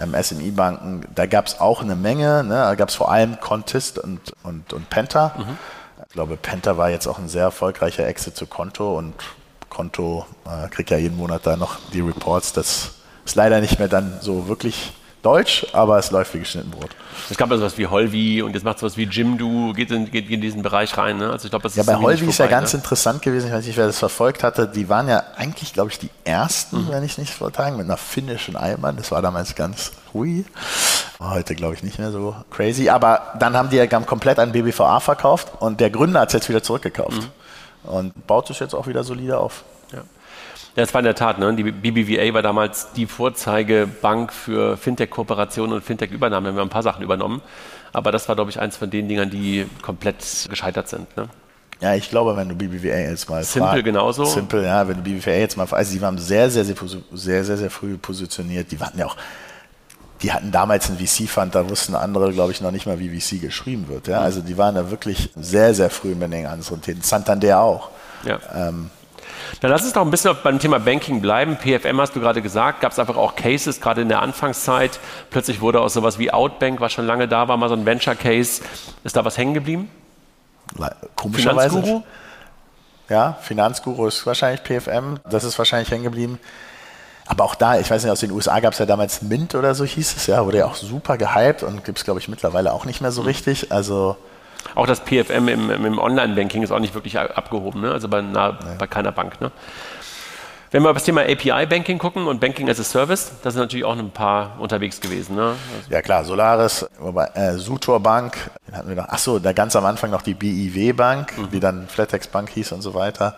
ähm, 0.00 0.14
SMI-Banken, 0.20 1.06
da 1.14 1.26
gab 1.26 1.46
es 1.46 1.60
auch 1.60 1.82
eine 1.82 1.96
Menge. 1.96 2.44
Ne? 2.44 2.54
Da 2.54 2.74
gab 2.74 2.88
es 2.88 2.94
vor 2.94 3.10
allem 3.10 3.40
Contist 3.40 3.98
und, 3.98 4.20
und, 4.42 4.72
und 4.72 4.90
Penta. 4.90 5.34
Mhm. 5.36 5.58
Ich 6.06 6.14
glaube, 6.14 6.36
Penta 6.36 6.76
war 6.76 6.90
jetzt 6.90 7.06
auch 7.06 7.18
ein 7.18 7.28
sehr 7.28 7.44
erfolgreicher 7.44 8.06
Exit 8.06 8.36
zu 8.36 8.46
Konto 8.46 8.98
und 8.98 9.14
Konto 9.70 10.26
äh, 10.44 10.68
kriegt 10.68 10.90
ja 10.90 10.98
jeden 10.98 11.16
Monat 11.16 11.46
da 11.46 11.56
noch 11.56 11.78
die 11.92 12.00
Reports. 12.00 12.52
Das 12.52 12.92
ist 13.24 13.34
leider 13.34 13.60
nicht 13.60 13.78
mehr 13.78 13.88
dann 13.88 14.18
so 14.20 14.48
wirklich 14.48 14.92
deutsch, 15.22 15.66
aber 15.72 15.98
es 15.98 16.10
läuft 16.10 16.34
wie 16.34 16.40
geschnitten 16.40 16.70
Brot. 16.70 16.90
Es 17.30 17.36
gab 17.36 17.50
also 17.50 17.64
was 17.64 17.78
wie 17.78 17.86
Holvi 17.86 18.42
und 18.42 18.54
jetzt 18.54 18.64
macht 18.64 18.78
es 18.78 18.82
was 18.82 18.96
wie 18.96 19.04
Jimdo, 19.04 19.72
geht 19.72 19.90
in, 19.90 20.10
geht 20.10 20.28
in 20.28 20.40
diesen 20.40 20.62
Bereich 20.62 20.96
rein. 20.98 21.18
Ne? 21.18 21.30
Also 21.30 21.46
ich 21.46 21.50
glaube, 21.50 21.62
das 21.62 21.76
ja, 21.76 21.82
ist 21.82 21.86
bei 21.86 21.96
Holvi 21.96 22.26
ist 22.26 22.38
ja 22.38 22.46
ganz 22.46 22.72
ne? 22.72 22.78
interessant 22.78 23.22
gewesen, 23.22 23.46
ich 23.46 23.52
weiß 23.52 23.66
nicht, 23.66 23.76
wer 23.76 23.86
das 23.86 23.98
verfolgt 23.98 24.42
hatte. 24.42 24.66
Die 24.66 24.88
waren 24.88 25.08
ja 25.08 25.22
eigentlich, 25.36 25.72
glaube 25.72 25.90
ich, 25.90 25.98
die 25.98 26.10
ersten, 26.24 26.86
mhm. 26.86 26.90
wenn 26.90 27.04
ich 27.04 27.18
nicht 27.18 27.32
vortragen, 27.32 27.76
mit 27.76 27.86
einer 27.86 27.96
finnischen 27.96 28.56
Eimern. 28.56 28.96
Das 28.96 29.10
war 29.12 29.22
damals 29.22 29.54
ganz 29.54 29.92
hui. 30.12 30.44
Heute 31.20 31.54
glaube 31.54 31.74
ich 31.74 31.82
nicht 31.82 31.98
mehr 31.98 32.10
so 32.10 32.34
crazy. 32.50 32.88
Aber 32.88 33.34
dann 33.38 33.56
haben 33.56 33.70
die 33.70 33.76
ja 33.76 33.86
komplett 33.86 34.38
an 34.38 34.52
BBVA 34.52 35.00
verkauft 35.00 35.52
und 35.60 35.80
der 35.80 35.90
Gründer 35.90 36.20
hat 36.20 36.28
es 36.28 36.34
jetzt 36.34 36.48
wieder 36.48 36.62
zurückgekauft. 36.62 37.22
Mhm. 37.22 37.90
Und 37.90 38.26
baut 38.26 38.46
sich 38.46 38.60
jetzt 38.60 38.74
auch 38.74 38.86
wieder 38.86 39.04
solide 39.04 39.38
auf. 39.38 39.64
Ja, 40.76 40.82
es 40.82 40.94
war 40.94 41.00
in 41.00 41.04
der 41.04 41.14
Tat. 41.14 41.38
Ne? 41.38 41.54
Die 41.54 41.64
BBVA 41.64 42.32
war 42.32 42.42
damals 42.42 42.92
die 42.92 43.06
Vorzeigebank 43.06 44.32
für 44.32 44.76
Fintech-Kooperationen 44.76 45.74
und 45.74 45.84
Fintech-Übernahmen. 45.84 46.54
Wir 46.54 46.60
haben 46.60 46.68
ein 46.68 46.70
paar 46.70 46.82
Sachen 46.82 47.02
übernommen. 47.02 47.42
Aber 47.92 48.10
das 48.10 48.26
war, 48.28 48.34
glaube 48.36 48.50
ich, 48.50 48.58
eins 48.58 48.78
von 48.78 48.88
den 48.88 49.06
Dingern, 49.06 49.28
die 49.28 49.66
komplett 49.82 50.46
gescheitert 50.48 50.88
sind. 50.88 51.14
Ne? 51.16 51.28
Ja, 51.80 51.94
ich 51.94 52.08
glaube, 52.08 52.36
wenn 52.36 52.48
du 52.48 52.54
BBVA 52.54 53.10
jetzt 53.10 53.28
mal 53.28 53.44
Simple 53.44 53.72
frag, 53.72 53.84
genauso. 53.84 54.24
Simple, 54.24 54.64
ja, 54.64 54.86
wenn 54.88 54.96
du 54.96 55.02
BBVA 55.02 55.32
jetzt 55.32 55.56
mal 55.56 55.66
also 55.68 55.92
die 55.92 56.00
waren 56.00 56.16
sehr, 56.16 56.48
sehr, 56.48 56.64
sehr, 56.64 56.76
sehr, 57.12 57.44
sehr, 57.44 57.56
sehr 57.56 57.70
früh 57.70 57.98
positioniert. 57.98 58.70
Die 58.70 58.80
waren 58.80 58.96
ja 58.96 59.06
auch, 59.06 59.16
die 60.22 60.32
hatten 60.32 60.52
damals 60.52 60.88
einen 60.88 60.98
VC-Fund, 60.98 61.54
da 61.54 61.68
wussten 61.68 61.94
andere, 61.96 62.32
glaube 62.32 62.52
ich, 62.52 62.60
noch 62.60 62.70
nicht 62.70 62.86
mal, 62.86 62.98
wie 62.98 63.20
VC 63.20 63.40
geschrieben 63.40 63.88
wird. 63.88 64.06
Ja? 64.06 64.20
Also 64.20 64.40
die 64.40 64.56
waren 64.56 64.76
da 64.76 64.90
wirklich 64.90 65.30
sehr, 65.36 65.74
sehr 65.74 65.90
früh 65.90 66.14
mit 66.14 66.32
den 66.32 66.46
anderen 66.46 66.80
Themen. 66.80 67.02
Santander 67.02 67.60
auch. 67.60 67.90
Ja. 68.24 68.38
Ähm, 68.54 68.88
dann 69.60 69.70
lass 69.70 69.82
uns 69.82 69.92
doch 69.92 70.02
ein 70.02 70.10
bisschen 70.10 70.36
beim 70.42 70.58
Thema 70.58 70.78
Banking 70.78 71.20
bleiben. 71.20 71.56
PFM 71.56 72.00
hast 72.00 72.14
du 72.16 72.20
gerade 72.20 72.42
gesagt, 72.42 72.80
gab 72.80 72.92
es 72.92 72.98
einfach 72.98 73.16
auch 73.16 73.36
Cases, 73.36 73.80
gerade 73.80 74.02
in 74.02 74.08
der 74.08 74.22
Anfangszeit. 74.22 74.98
Plötzlich 75.30 75.60
wurde 75.60 75.80
auch 75.80 75.88
sowas 75.88 76.18
wie 76.18 76.32
Outbank, 76.32 76.80
was 76.80 76.92
schon 76.92 77.06
lange 77.06 77.28
da 77.28 77.48
war, 77.48 77.56
mal 77.56 77.68
so 77.68 77.74
ein 77.74 77.86
Venture 77.86 78.14
Case. 78.14 78.62
Ist 79.04 79.16
da 79.16 79.24
was 79.24 79.38
hängen 79.38 79.54
geblieben? 79.54 79.90
Komischerweise. 81.16 81.70
Finanzguru? 81.70 82.02
Ja, 83.08 83.36
Finanzguru 83.42 84.06
ist 84.06 84.26
wahrscheinlich 84.26 84.62
PFM. 84.62 85.18
Das 85.28 85.44
ist 85.44 85.58
wahrscheinlich 85.58 85.90
hängen 85.90 86.04
geblieben. 86.04 86.38
Aber 87.26 87.44
auch 87.44 87.54
da, 87.54 87.78
ich 87.78 87.90
weiß 87.90 88.02
nicht, 88.02 88.12
aus 88.12 88.20
den 88.20 88.30
USA 88.30 88.60
gab 88.60 88.72
es 88.72 88.78
ja 88.78 88.86
damals 88.86 89.22
Mint 89.22 89.54
oder 89.54 89.74
so 89.74 89.84
hieß 89.84 90.16
es 90.16 90.26
ja, 90.26 90.44
wurde 90.44 90.58
ja 90.58 90.66
auch 90.66 90.74
super 90.74 91.16
gehypt 91.16 91.62
und 91.62 91.84
gibt 91.84 91.98
es, 91.98 92.04
glaube 92.04 92.20
ich, 92.20 92.28
mittlerweile 92.28 92.72
auch 92.72 92.84
nicht 92.84 93.00
mehr 93.00 93.12
so 93.12 93.22
richtig. 93.22 93.70
Also 93.70 94.16
auch 94.74 94.86
das 94.86 95.00
PFM 95.00 95.48
im, 95.48 95.70
im 95.70 95.98
Online-Banking 95.98 96.62
ist 96.62 96.72
auch 96.72 96.78
nicht 96.78 96.94
wirklich 96.94 97.18
abgehoben, 97.18 97.80
ne? 97.80 97.92
also 97.92 98.08
bei, 98.08 98.18
einer, 98.18 98.52
nee. 98.52 98.76
bei 98.78 98.86
keiner 98.86 99.12
Bank. 99.12 99.40
Ne? 99.40 99.50
Wenn 100.72 100.82
wir 100.82 100.88
auf 100.88 100.96
das 100.96 101.04
Thema 101.04 101.20
API-Banking 101.20 101.98
gucken 101.98 102.26
und 102.26 102.40
Banking 102.40 102.70
as 102.70 102.80
a 102.80 102.82
Service, 102.82 103.32
da 103.42 103.50
sind 103.50 103.60
natürlich 103.60 103.84
auch 103.84 103.96
ein 103.96 104.10
paar 104.10 104.58
unterwegs 104.58 105.02
gewesen. 105.02 105.36
Ne? 105.36 105.54
Also 105.76 105.90
ja 105.90 106.00
klar, 106.00 106.24
Solaris, 106.24 106.88
äh, 107.34 107.52
Sutor 107.54 108.00
Bank, 108.00 108.50
hatten 108.72 108.88
wir 108.88 108.96
noch, 108.96 109.08
achso, 109.08 109.38
da 109.38 109.52
ganz 109.52 109.76
am 109.76 109.84
Anfang 109.84 110.10
noch 110.10 110.22
die 110.22 110.32
BIW 110.32 110.94
Bank, 110.94 111.36
mhm. 111.36 111.50
die 111.50 111.60
dann 111.60 111.88
Flatex 111.88 112.26
Bank 112.26 112.48
hieß 112.48 112.72
und 112.72 112.80
so 112.80 112.94
weiter. 112.94 113.36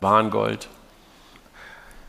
Warengold. 0.00 0.68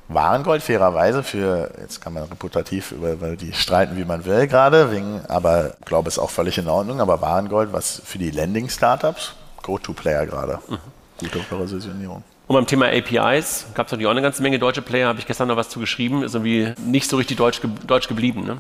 Warengold 0.10 0.62
fairerweise 0.62 1.24
für, 1.24 1.72
jetzt 1.80 2.02
kann 2.02 2.14
man 2.14 2.24
reputativ 2.24 2.92
über 2.92 3.36
die 3.36 3.54
streiten, 3.54 3.98
wie 3.98 4.06
man 4.06 4.26
will 4.26 4.48
gerade, 4.48 4.92
wegen, 4.92 5.22
aber 5.28 5.76
ich 5.80 5.86
glaube, 5.86 6.10
ist 6.10 6.20
auch 6.20 6.30
völlig 6.30 6.58
in 6.58 6.68
Ordnung, 6.68 7.00
aber 7.00 7.22
Warengold, 7.22 7.72
was 7.72 8.02
für 8.04 8.18
die 8.18 8.32
Lending-Startups, 8.32 9.34
Go-To-Player 9.62 10.26
gerade. 10.26 10.60
Mhm. 10.68 10.78
Gute 11.20 11.40
Positionierung. 11.40 12.24
Und 12.48 12.56
beim 12.56 12.68
Thema 12.68 12.88
APIs 12.88 13.68
gab 13.74 13.88
es 13.88 13.92
natürlich 13.92 14.08
auch 14.08 14.12
eine 14.12 14.22
ganze 14.22 14.44
Menge 14.44 14.60
deutsche 14.60 14.82
Player, 14.82 15.08
habe 15.08 15.20
ich 15.20 15.26
gestern 15.26 15.48
noch 15.48 15.56
was 15.56 15.70
zu 15.70 15.80
geschrieben, 15.80 16.24
ist 16.24 16.36
irgendwie 16.36 16.74
nicht 16.86 17.10
so 17.10 17.16
richtig 17.16 17.38
deutsch, 17.38 17.62
deutsch 17.88 18.10
geblieben. 18.10 18.44
Ne? 18.44 18.58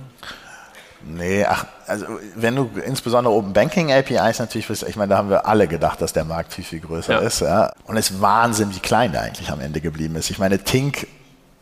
Nee, 1.05 1.43
ach, 1.43 1.65
also 1.85 2.05
wenn 2.35 2.55
du 2.55 2.69
insbesondere 2.85 3.33
Open 3.33 3.51
Banking 3.51 3.91
APIs 3.91 4.39
natürlich 4.39 4.69
willst, 4.69 4.83
ich 4.83 4.95
meine, 4.95 5.09
da 5.09 5.17
haben 5.17 5.29
wir 5.29 5.45
alle 5.45 5.67
gedacht, 5.67 6.01
dass 6.01 6.13
der 6.13 6.23
Markt 6.23 6.53
viel, 6.53 6.63
viel 6.63 6.79
größer 6.79 7.13
ja. 7.13 7.19
ist. 7.19 7.41
Ja. 7.41 7.73
Und 7.85 7.97
es 7.97 8.11
ist 8.11 8.21
Wahnsinn, 8.21 8.73
wie 8.73 8.79
klein 8.79 9.11
der 9.11 9.21
eigentlich 9.23 9.49
am 9.51 9.59
Ende 9.59 9.81
geblieben 9.81 10.15
ist. 10.15 10.29
Ich 10.29 10.39
meine, 10.39 10.59
Tink 10.59 11.07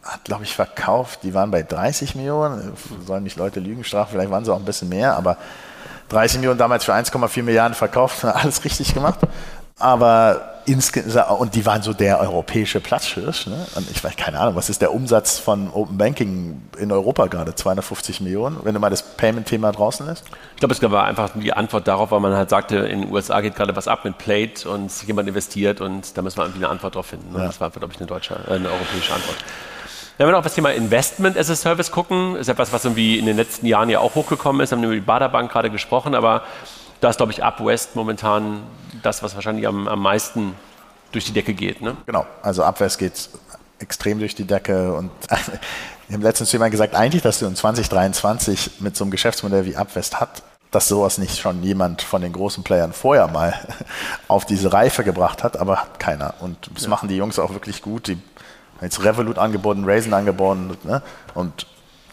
hat, 0.03 0.23
glaube 0.23 0.43
ich, 0.43 0.55
verkauft, 0.55 1.19
die 1.23 1.33
waren 1.33 1.51
bei 1.51 1.63
30 1.63 2.15
Millionen, 2.15 2.73
sollen 3.05 3.23
nicht 3.23 3.37
Leute 3.37 3.59
Lügen 3.59 3.83
strafen, 3.83 4.11
vielleicht 4.13 4.31
waren 4.31 4.43
sie 4.43 4.53
auch 4.53 4.59
ein 4.59 4.65
bisschen 4.65 4.89
mehr, 4.89 5.15
aber 5.15 5.37
30 6.09 6.39
Millionen 6.39 6.57
damals 6.57 6.83
für 6.83 6.93
1,4 6.93 7.43
Milliarden 7.43 7.75
verkauft, 7.75 8.25
alles 8.25 8.63
richtig 8.63 8.93
gemacht. 8.93 9.19
Aber 9.79 10.51
und 11.39 11.55
die 11.55 11.65
waren 11.65 11.81
so 11.81 11.93
der 11.93 12.19
europäische 12.19 12.79
Platzhirsch. 12.79 13.47
Ne? 13.47 13.65
Und 13.75 13.89
ich 13.89 14.03
weiß 14.03 14.15
keine 14.15 14.39
Ahnung, 14.39 14.55
was 14.55 14.69
ist 14.69 14.81
der 14.81 14.93
Umsatz 14.93 15.39
von 15.39 15.71
Open 15.71 15.97
Banking 15.97 16.61
in 16.77 16.91
Europa 16.91 17.25
gerade? 17.25 17.55
250 17.55 18.21
Millionen, 18.21 18.59
wenn 18.63 18.73
du 18.73 18.79
mal 18.79 18.89
das 18.89 19.01
Payment-Thema 19.01 19.71
draußen 19.71 20.05
lässt? 20.05 20.25
Ich 20.53 20.59
glaube, 20.59 20.73
es 20.73 20.81
war 20.81 21.05
einfach 21.05 21.31
die 21.35 21.53
Antwort 21.53 21.87
darauf, 21.87 22.11
weil 22.11 22.19
man 22.19 22.33
halt 22.35 22.49
sagte, 22.49 22.77
in 22.77 23.01
den 23.01 23.11
USA 23.11 23.41
geht 23.41 23.55
gerade 23.55 23.75
was 23.75 23.87
ab 23.87 24.05
mit 24.05 24.17
Plate 24.19 24.69
und 24.69 24.91
jemand 25.07 25.27
investiert 25.27 25.81
und 25.81 26.15
da 26.15 26.21
müssen 26.21 26.37
wir 26.37 26.43
irgendwie 26.43 26.63
eine 26.63 26.69
Antwort 26.69 26.95
drauf 26.95 27.07
finden. 27.07 27.33
Ne? 27.33 27.39
Ja. 27.39 27.45
Das 27.47 27.59
war, 27.59 27.71
glaube 27.71 27.91
ich, 27.91 27.99
eine 27.99 28.07
deutsche, 28.07 28.35
äh, 28.35 28.53
eine 28.53 28.69
europäische 28.69 29.13
Antwort. 29.13 29.37
Wenn 30.21 30.27
wir 30.27 30.34
noch 30.34 30.38
auf 30.38 30.45
das 30.45 30.53
Thema 30.53 30.71
Investment 30.71 31.36
as 31.36 31.49
a 31.49 31.55
Service 31.55 31.89
gucken, 31.89 32.36
ist 32.36 32.47
etwas, 32.47 32.71
was 32.71 32.86
irgendwie 32.86 33.17
in 33.17 33.25
den 33.25 33.36
letzten 33.36 33.65
Jahren 33.65 33.89
ja 33.89 33.97
auch 33.97 34.13
hochgekommen 34.13 34.62
ist. 34.62 34.69
Wir 34.69 34.77
haben 34.77 34.84
über 34.84 34.93
die 34.93 34.99
Baderbank 34.99 35.51
gerade 35.51 35.71
gesprochen, 35.71 36.13
aber 36.13 36.43
da 36.99 37.10
ist, 37.10 37.17
glaube 37.17 37.31
ich, 37.31 37.41
UpWest 37.41 37.95
momentan 37.95 38.62
das, 39.01 39.23
was 39.23 39.34
wahrscheinlich 39.34 39.65
am, 39.65 39.88
am 39.88 39.99
meisten 39.99 40.53
durch 41.12 41.25
die 41.25 41.31
Decke 41.31 41.55
geht. 41.55 41.81
Ne? 41.81 41.97
Genau, 42.05 42.27
also 42.43 42.63
UpWest 42.63 42.99
geht 42.99 43.29
extrem 43.79 44.19
durch 44.19 44.36
die 44.36 44.45
Decke 44.45 44.93
und 44.93 45.10
wir 46.07 46.13
haben 46.13 46.21
letztens 46.21 46.51
jemand 46.51 46.69
gesagt, 46.69 46.93
eigentlich, 46.93 47.23
dass 47.23 47.39
du 47.39 47.47
in 47.47 47.55
2023 47.55 48.73
mit 48.79 48.95
so 48.95 49.03
einem 49.03 49.10
Geschäftsmodell 49.10 49.65
wie 49.65 49.75
UpWest 49.75 50.19
hat, 50.19 50.43
dass 50.69 50.88
sowas 50.88 51.17
nicht 51.17 51.39
schon 51.39 51.63
jemand 51.63 52.03
von 52.03 52.21
den 52.21 52.34
großen 52.34 52.63
Playern 52.63 52.93
vorher 52.93 53.25
mal 53.27 53.55
auf 54.27 54.45
diese 54.45 54.71
Reife 54.71 55.03
gebracht 55.03 55.43
hat, 55.43 55.57
aber 55.57 55.77
hat 55.77 55.99
keiner. 55.99 56.36
Und 56.41 56.69
das 56.75 56.84
ja. 56.84 56.89
machen 56.89 57.10
die 57.10 57.17
Jungs 57.17 57.39
auch 57.39 57.53
wirklich 57.53 57.81
gut. 57.81 58.05
Die 58.05 58.19
jetzt 58.81 59.03
Revolut 59.03 59.37
angeboten, 59.37 59.83
Raisin 59.85 60.13
angeboten 60.13 60.77
ne? 60.83 61.01
und 61.33 61.67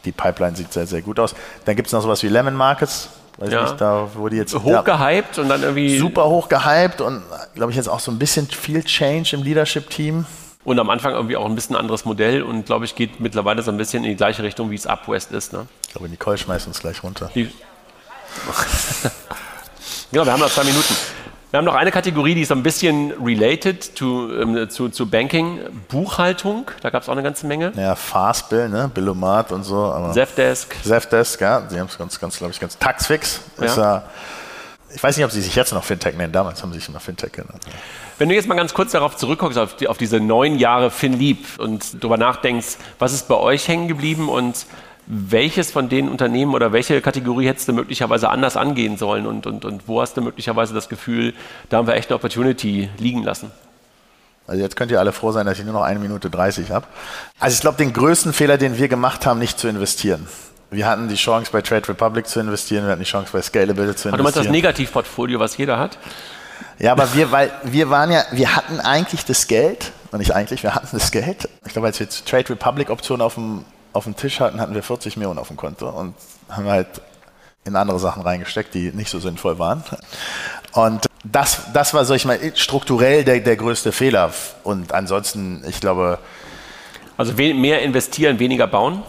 die 0.05 0.13
Pipeline 0.13 0.57
sieht 0.57 0.73
sehr, 0.73 0.87
sehr 0.87 1.03
gut 1.03 1.19
aus. 1.19 1.35
Dann 1.65 1.77
gibt 1.77 1.89
es 1.89 1.93
noch 1.93 2.03
sowas 2.03 2.23
wie 2.23 2.29
Lemon 2.29 2.55
Markets, 2.55 3.09
weiß 3.39 3.53
ja. 3.53 3.63
nicht, 3.63 3.81
da 3.81 4.09
die 4.31 4.37
jetzt 4.37 4.55
hochgehypt 4.55 5.37
ja, 5.37 5.43
und 5.43 5.49
dann 5.49 5.63
irgendwie 5.63 5.99
super 5.99 6.27
hochgehypt 6.29 7.01
und 7.01 7.23
glaube 7.55 7.73
ich 7.73 7.77
jetzt 7.77 7.89
auch 7.89 8.01
so 8.01 8.11
ein 8.11 8.19
bisschen 8.19 8.47
viel 8.47 8.83
Change 8.85 9.37
im 9.37 9.43
Leadership-Team. 9.43 10.27
und 10.65 10.79
am 10.79 10.91
Anfang 10.91 11.13
irgendwie 11.13 11.37
auch 11.37 11.47
ein 11.47 11.55
bisschen 11.55 11.77
anderes 11.77 12.05
Modell 12.05 12.43
und 12.43 12.67
glaube 12.67 12.85
ich, 12.85 12.95
geht 12.95 13.21
mittlerweile 13.21 13.63
so 13.63 13.71
ein 13.71 13.77
bisschen 13.77 14.05
in 14.05 14.11
die 14.11 14.17
gleiche 14.17 14.43
Richtung, 14.43 14.71
wie 14.71 14.77
es 14.77 14.87
Upwest 14.87 15.33
ist. 15.33 15.53
Ne? 15.53 15.67
Ich 15.87 15.93
glaube, 15.95 16.09
Nicole 16.09 16.39
schmeißt 16.39 16.67
uns 16.67 16.81
gleich 16.81 17.03
runter. 17.03 17.31
Die 17.35 17.51
genau, 20.13 20.25
wir 20.25 20.33
haben 20.33 20.41
noch 20.41 20.51
zwei 20.51 20.65
Minuten. 20.65 20.95
Wir 21.51 21.57
haben 21.57 21.65
noch 21.65 21.75
eine 21.75 21.91
Kategorie, 21.91 22.35
die 22.35 22.43
ist 22.43 22.49
so 22.49 22.55
ein 22.55 22.63
bisschen 22.63 23.13
related 23.25 23.95
to, 23.97 24.31
ähm, 24.35 24.69
zu, 24.69 24.91
zu 24.91 25.09
Banking, 25.09 25.61
Buchhaltung. 25.89 26.71
Da 26.83 26.91
gab 26.91 27.03
es 27.03 27.09
auch 27.09 27.13
eine 27.13 27.23
ganze 27.23 27.47
Menge. 27.47 27.73
Ja, 27.75 27.95
Fastbill, 27.95 28.69
ne? 28.69 28.91
Billomat 28.93 29.51
und 29.53 29.65
so. 29.65 30.11
Zefdesk. 30.13 30.77
Zefdesk, 30.85 31.41
ja. 31.41 31.63
Sie 31.71 31.81
haben 31.81 31.87
es 31.87 31.97
ganz, 31.97 32.21
ganz, 32.21 32.37
glaube 32.37 32.53
ich, 32.53 32.61
ganz. 32.61 32.77
Taxfix 32.79 33.41
ist 33.57 33.79
ja. 33.79 34.05
Ich 34.95 35.03
weiß 35.03 35.17
nicht, 35.17 35.25
ob 35.25 35.31
sie 35.31 35.41
sich 35.41 35.55
jetzt 35.55 35.73
noch 35.73 35.85
Fintech 35.85 36.17
nennen. 36.17 36.33
Damals 36.33 36.63
haben 36.63 36.73
sie 36.73 36.79
sich 36.81 36.89
immer 36.89 37.01
Fintech 37.01 37.33
genannt. 37.33 37.63
Wenn 38.19 38.29
du 38.29 38.35
jetzt 38.35 38.49
mal 38.49 38.55
ganz 38.55 38.75
kurz 38.75 38.93
darauf 38.93 39.17
zurückguckst, 39.17 39.59
auf, 39.59 39.77
die, 39.77 39.89
auf 39.89 39.99
diese 39.99 40.19
neun 40.21 40.59
Jahre 40.59 40.91
FinLeap 40.91 41.59
und 41.59 42.03
darüber 42.03 42.17
nachdenkst, 42.17 42.77
was 42.99 43.13
ist 43.13 43.29
bei 43.29 43.37
euch 43.37 43.69
hängen 43.69 43.89
geblieben 43.89 44.29
und 44.29 44.67
welches 45.11 45.71
von 45.71 45.89
den 45.89 46.09
Unternehmen 46.09 46.55
oder 46.55 46.73
welche 46.73 47.01
Kategorie 47.01 47.47
hättest 47.47 47.67
du 47.67 47.73
möglicherweise 47.73 48.29
anders 48.29 48.59
angehen 48.59 48.99
sollen 48.99 49.27
und, 49.27 49.47
und, 49.47 49.65
und 49.65 49.89
wo 49.89 50.03
hast 50.03 50.19
du 50.19 50.21
möglicherweise 50.21 50.75
das 50.75 50.91
Gefühl, 50.91 51.33
da 51.71 51.79
haben 51.79 51.87
wir 51.87 51.95
echt 51.95 52.11
eine 52.11 52.17
Opportunity 52.17 52.91
liegen 52.99 53.23
lassen? 53.23 53.51
Also 54.47 54.63
jetzt 54.63 54.77
könnt 54.77 54.91
ihr 54.91 55.01
alle 55.01 55.13
froh 55.13 55.33
sein, 55.33 55.47
dass 55.47 55.59
ich 55.59 55.65
nur 55.65 55.73
noch 55.73 55.83
eine 55.83 55.99
Minute 55.99 56.29
30 56.29 56.71
habe. 56.71 56.87
Also 57.41 57.55
ich 57.55 57.61
glaube, 57.61 57.79
den 57.79 57.95
größten 57.95 58.35
Fehler, 58.35 58.59
den 58.59 58.77
wir 58.77 58.89
gemacht 58.89 59.25
haben, 59.25 59.39
nicht 59.39 59.59
zu 59.59 59.67
investieren. 59.67 60.27
Wir 60.71 60.87
hatten 60.87 61.09
die 61.09 61.15
Chance 61.15 61.51
bei 61.51 61.63
Trade 61.63 61.89
Republic 61.89 62.27
zu 62.27 62.41
investieren, 62.41 62.85
wir 62.85 62.93
hatten 62.93 63.03
die 63.03 63.09
Chance 63.09 63.31
bei 63.33 63.41
Scalable 63.41 63.75
zu 63.75 63.81
investieren. 63.81 64.13
Aber 64.13 64.19
du 64.19 64.23
meinst 64.25 64.37
das 64.37 64.49
Negativportfolio, 64.49 65.41
was 65.41 65.57
jeder 65.57 65.79
hat? 65.79 65.99
Ja, 66.79 66.93
aber 66.93 67.15
wir, 67.15 67.33
weil 67.33 67.51
wir 67.65 67.89
waren 67.89 68.13
ja, 68.13 68.25
wir 68.33 68.55
hatten 68.55 68.79
eigentlich 68.81 69.25
das 69.25 69.47
Geld, 69.47 69.93
und 70.13 70.19
nicht 70.19 70.35
eigentlich, 70.35 70.63
wir 70.63 70.75
hatten 70.75 70.89
das 70.93 71.11
Geld. 71.11 71.49
Ich 71.67 71.73
glaube, 71.73 71.89
als 71.89 71.99
wir 71.99 72.09
Trade 72.09 72.51
Republic 72.51 72.91
Optionen 72.91 73.23
auf 73.23 73.35
dem, 73.35 73.65
auf 73.93 74.05
dem 74.05 74.17
Tisch 74.17 74.41
hatten, 74.41 74.61
hatten 74.61 74.75
wir 74.75 74.83
40 74.83 75.17
Millionen 75.17 75.39
auf 75.39 75.49
dem 75.49 75.57
Konto 75.57 75.89
und 75.89 76.15
haben 76.49 76.67
halt 76.67 76.89
in 77.65 77.77
andere 77.77 77.99
Sachen 77.99 78.23
reingesteckt, 78.23 78.75
die 78.75 78.93
nicht 78.93 79.11
so 79.11 79.19
sinnvoll 79.19 79.59
waren. 79.59 79.85
Und 80.73 81.07
das, 81.25 81.61
das 81.73 81.95
war, 81.95 82.05
sag 82.05 82.17
ich 82.17 82.25
mal, 82.25 82.39
strukturell 82.55 83.25
der, 83.25 83.41
der 83.41 83.57
größte 83.57 83.93
Fehler. 83.93 84.33
Und 84.65 84.93
ansonsten, 84.93 85.65
ich 85.69 85.81
glaube. 85.81 86.19
Also 87.17 87.33
mehr 87.35 87.83
investieren, 87.83 88.39
weniger 88.39 88.67
bauen? 88.67 89.03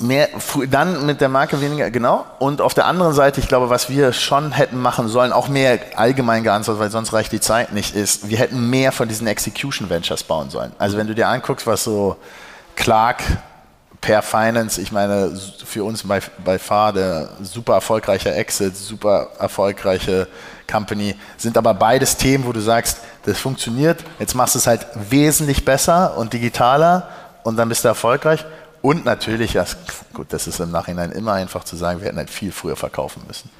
mehr, 0.00 0.28
dann 0.70 1.06
mit 1.06 1.20
der 1.20 1.28
Marke 1.28 1.60
weniger, 1.60 1.90
genau. 1.90 2.24
Und 2.38 2.60
auf 2.60 2.74
der 2.74 2.86
anderen 2.86 3.12
Seite, 3.12 3.40
ich 3.40 3.48
glaube, 3.48 3.70
was 3.70 3.90
wir 3.90 4.12
schon 4.12 4.52
hätten 4.52 4.78
machen 4.78 5.08
sollen, 5.08 5.32
auch 5.32 5.48
mehr 5.48 5.78
allgemein 5.96 6.44
geantwortet, 6.44 6.80
weil 6.80 6.90
sonst 6.90 7.12
reicht 7.12 7.32
die 7.32 7.40
Zeit 7.40 7.72
nicht, 7.72 7.94
ist, 7.94 8.28
wir 8.28 8.38
hätten 8.38 8.70
mehr 8.70 8.92
von 8.92 9.08
diesen 9.08 9.26
Execution 9.26 9.90
Ventures 9.90 10.22
bauen 10.22 10.50
sollen. 10.50 10.72
Also 10.78 10.96
wenn 10.96 11.06
du 11.06 11.14
dir 11.14 11.28
anguckst, 11.28 11.66
was 11.66 11.84
so 11.84 12.16
Clark 12.76 13.22
per 14.00 14.22
Finance, 14.22 14.80
ich 14.80 14.92
meine, 14.92 15.38
für 15.64 15.84
uns 15.84 16.02
bei, 16.04 16.20
bei 16.44 16.58
FAR 16.58 16.92
der 16.92 17.30
super 17.42 17.74
erfolgreiche 17.74 18.32
Exit, 18.34 18.76
super 18.76 19.28
erfolgreiche 19.38 20.28
Company, 20.70 21.14
sind 21.36 21.56
aber 21.58 21.74
beides 21.74 22.16
Themen, 22.16 22.44
wo 22.46 22.52
du 22.52 22.60
sagst, 22.60 22.98
das 23.24 23.38
funktioniert, 23.38 24.04
jetzt 24.18 24.34
machst 24.34 24.54
du 24.54 24.58
es 24.58 24.66
halt 24.66 24.86
wesentlich 25.10 25.64
besser 25.64 26.16
und 26.16 26.32
digitaler 26.32 27.08
und 27.44 27.56
dann 27.56 27.68
bist 27.68 27.84
du 27.84 27.88
erfolgreich. 27.88 28.44
Und 28.80 29.04
natürlich, 29.04 29.54
ja, 29.54 29.64
gut, 30.14 30.28
das 30.30 30.46
ist 30.46 30.60
im 30.60 30.70
Nachhinein 30.70 31.10
immer 31.10 31.32
einfach 31.32 31.64
zu 31.64 31.76
sagen, 31.76 32.00
wir 32.00 32.06
hätten 32.06 32.18
halt 32.18 32.30
viel 32.30 32.52
früher 32.52 32.76
verkaufen 32.76 33.22
müssen. 33.26 33.50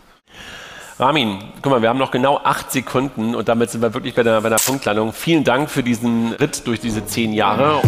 Ramin, 0.98 1.38
guck 1.62 1.72
mal, 1.72 1.83
wir 1.83 1.88
haben 1.88 1.98
noch 1.98 2.11
genau 2.11 2.40
acht 2.42 2.72
Sekunden 2.72 3.35
und 3.35 3.48
damit 3.48 3.70
sind 3.70 3.83
wir 3.83 3.94
wirklich 3.94 4.14
bei 4.14 4.22
der, 4.22 4.40
bei 4.40 4.48
der 4.48 4.57
Punktlandung. 4.57 5.12
Vielen 5.12 5.44
Dank 5.44 5.70
für 5.70 5.83
diesen 5.83 6.33
Ritt 6.33 6.66
durch 6.66 6.81
diese 6.81 7.07
zehn 7.07 7.33
Jahre. 7.33 7.81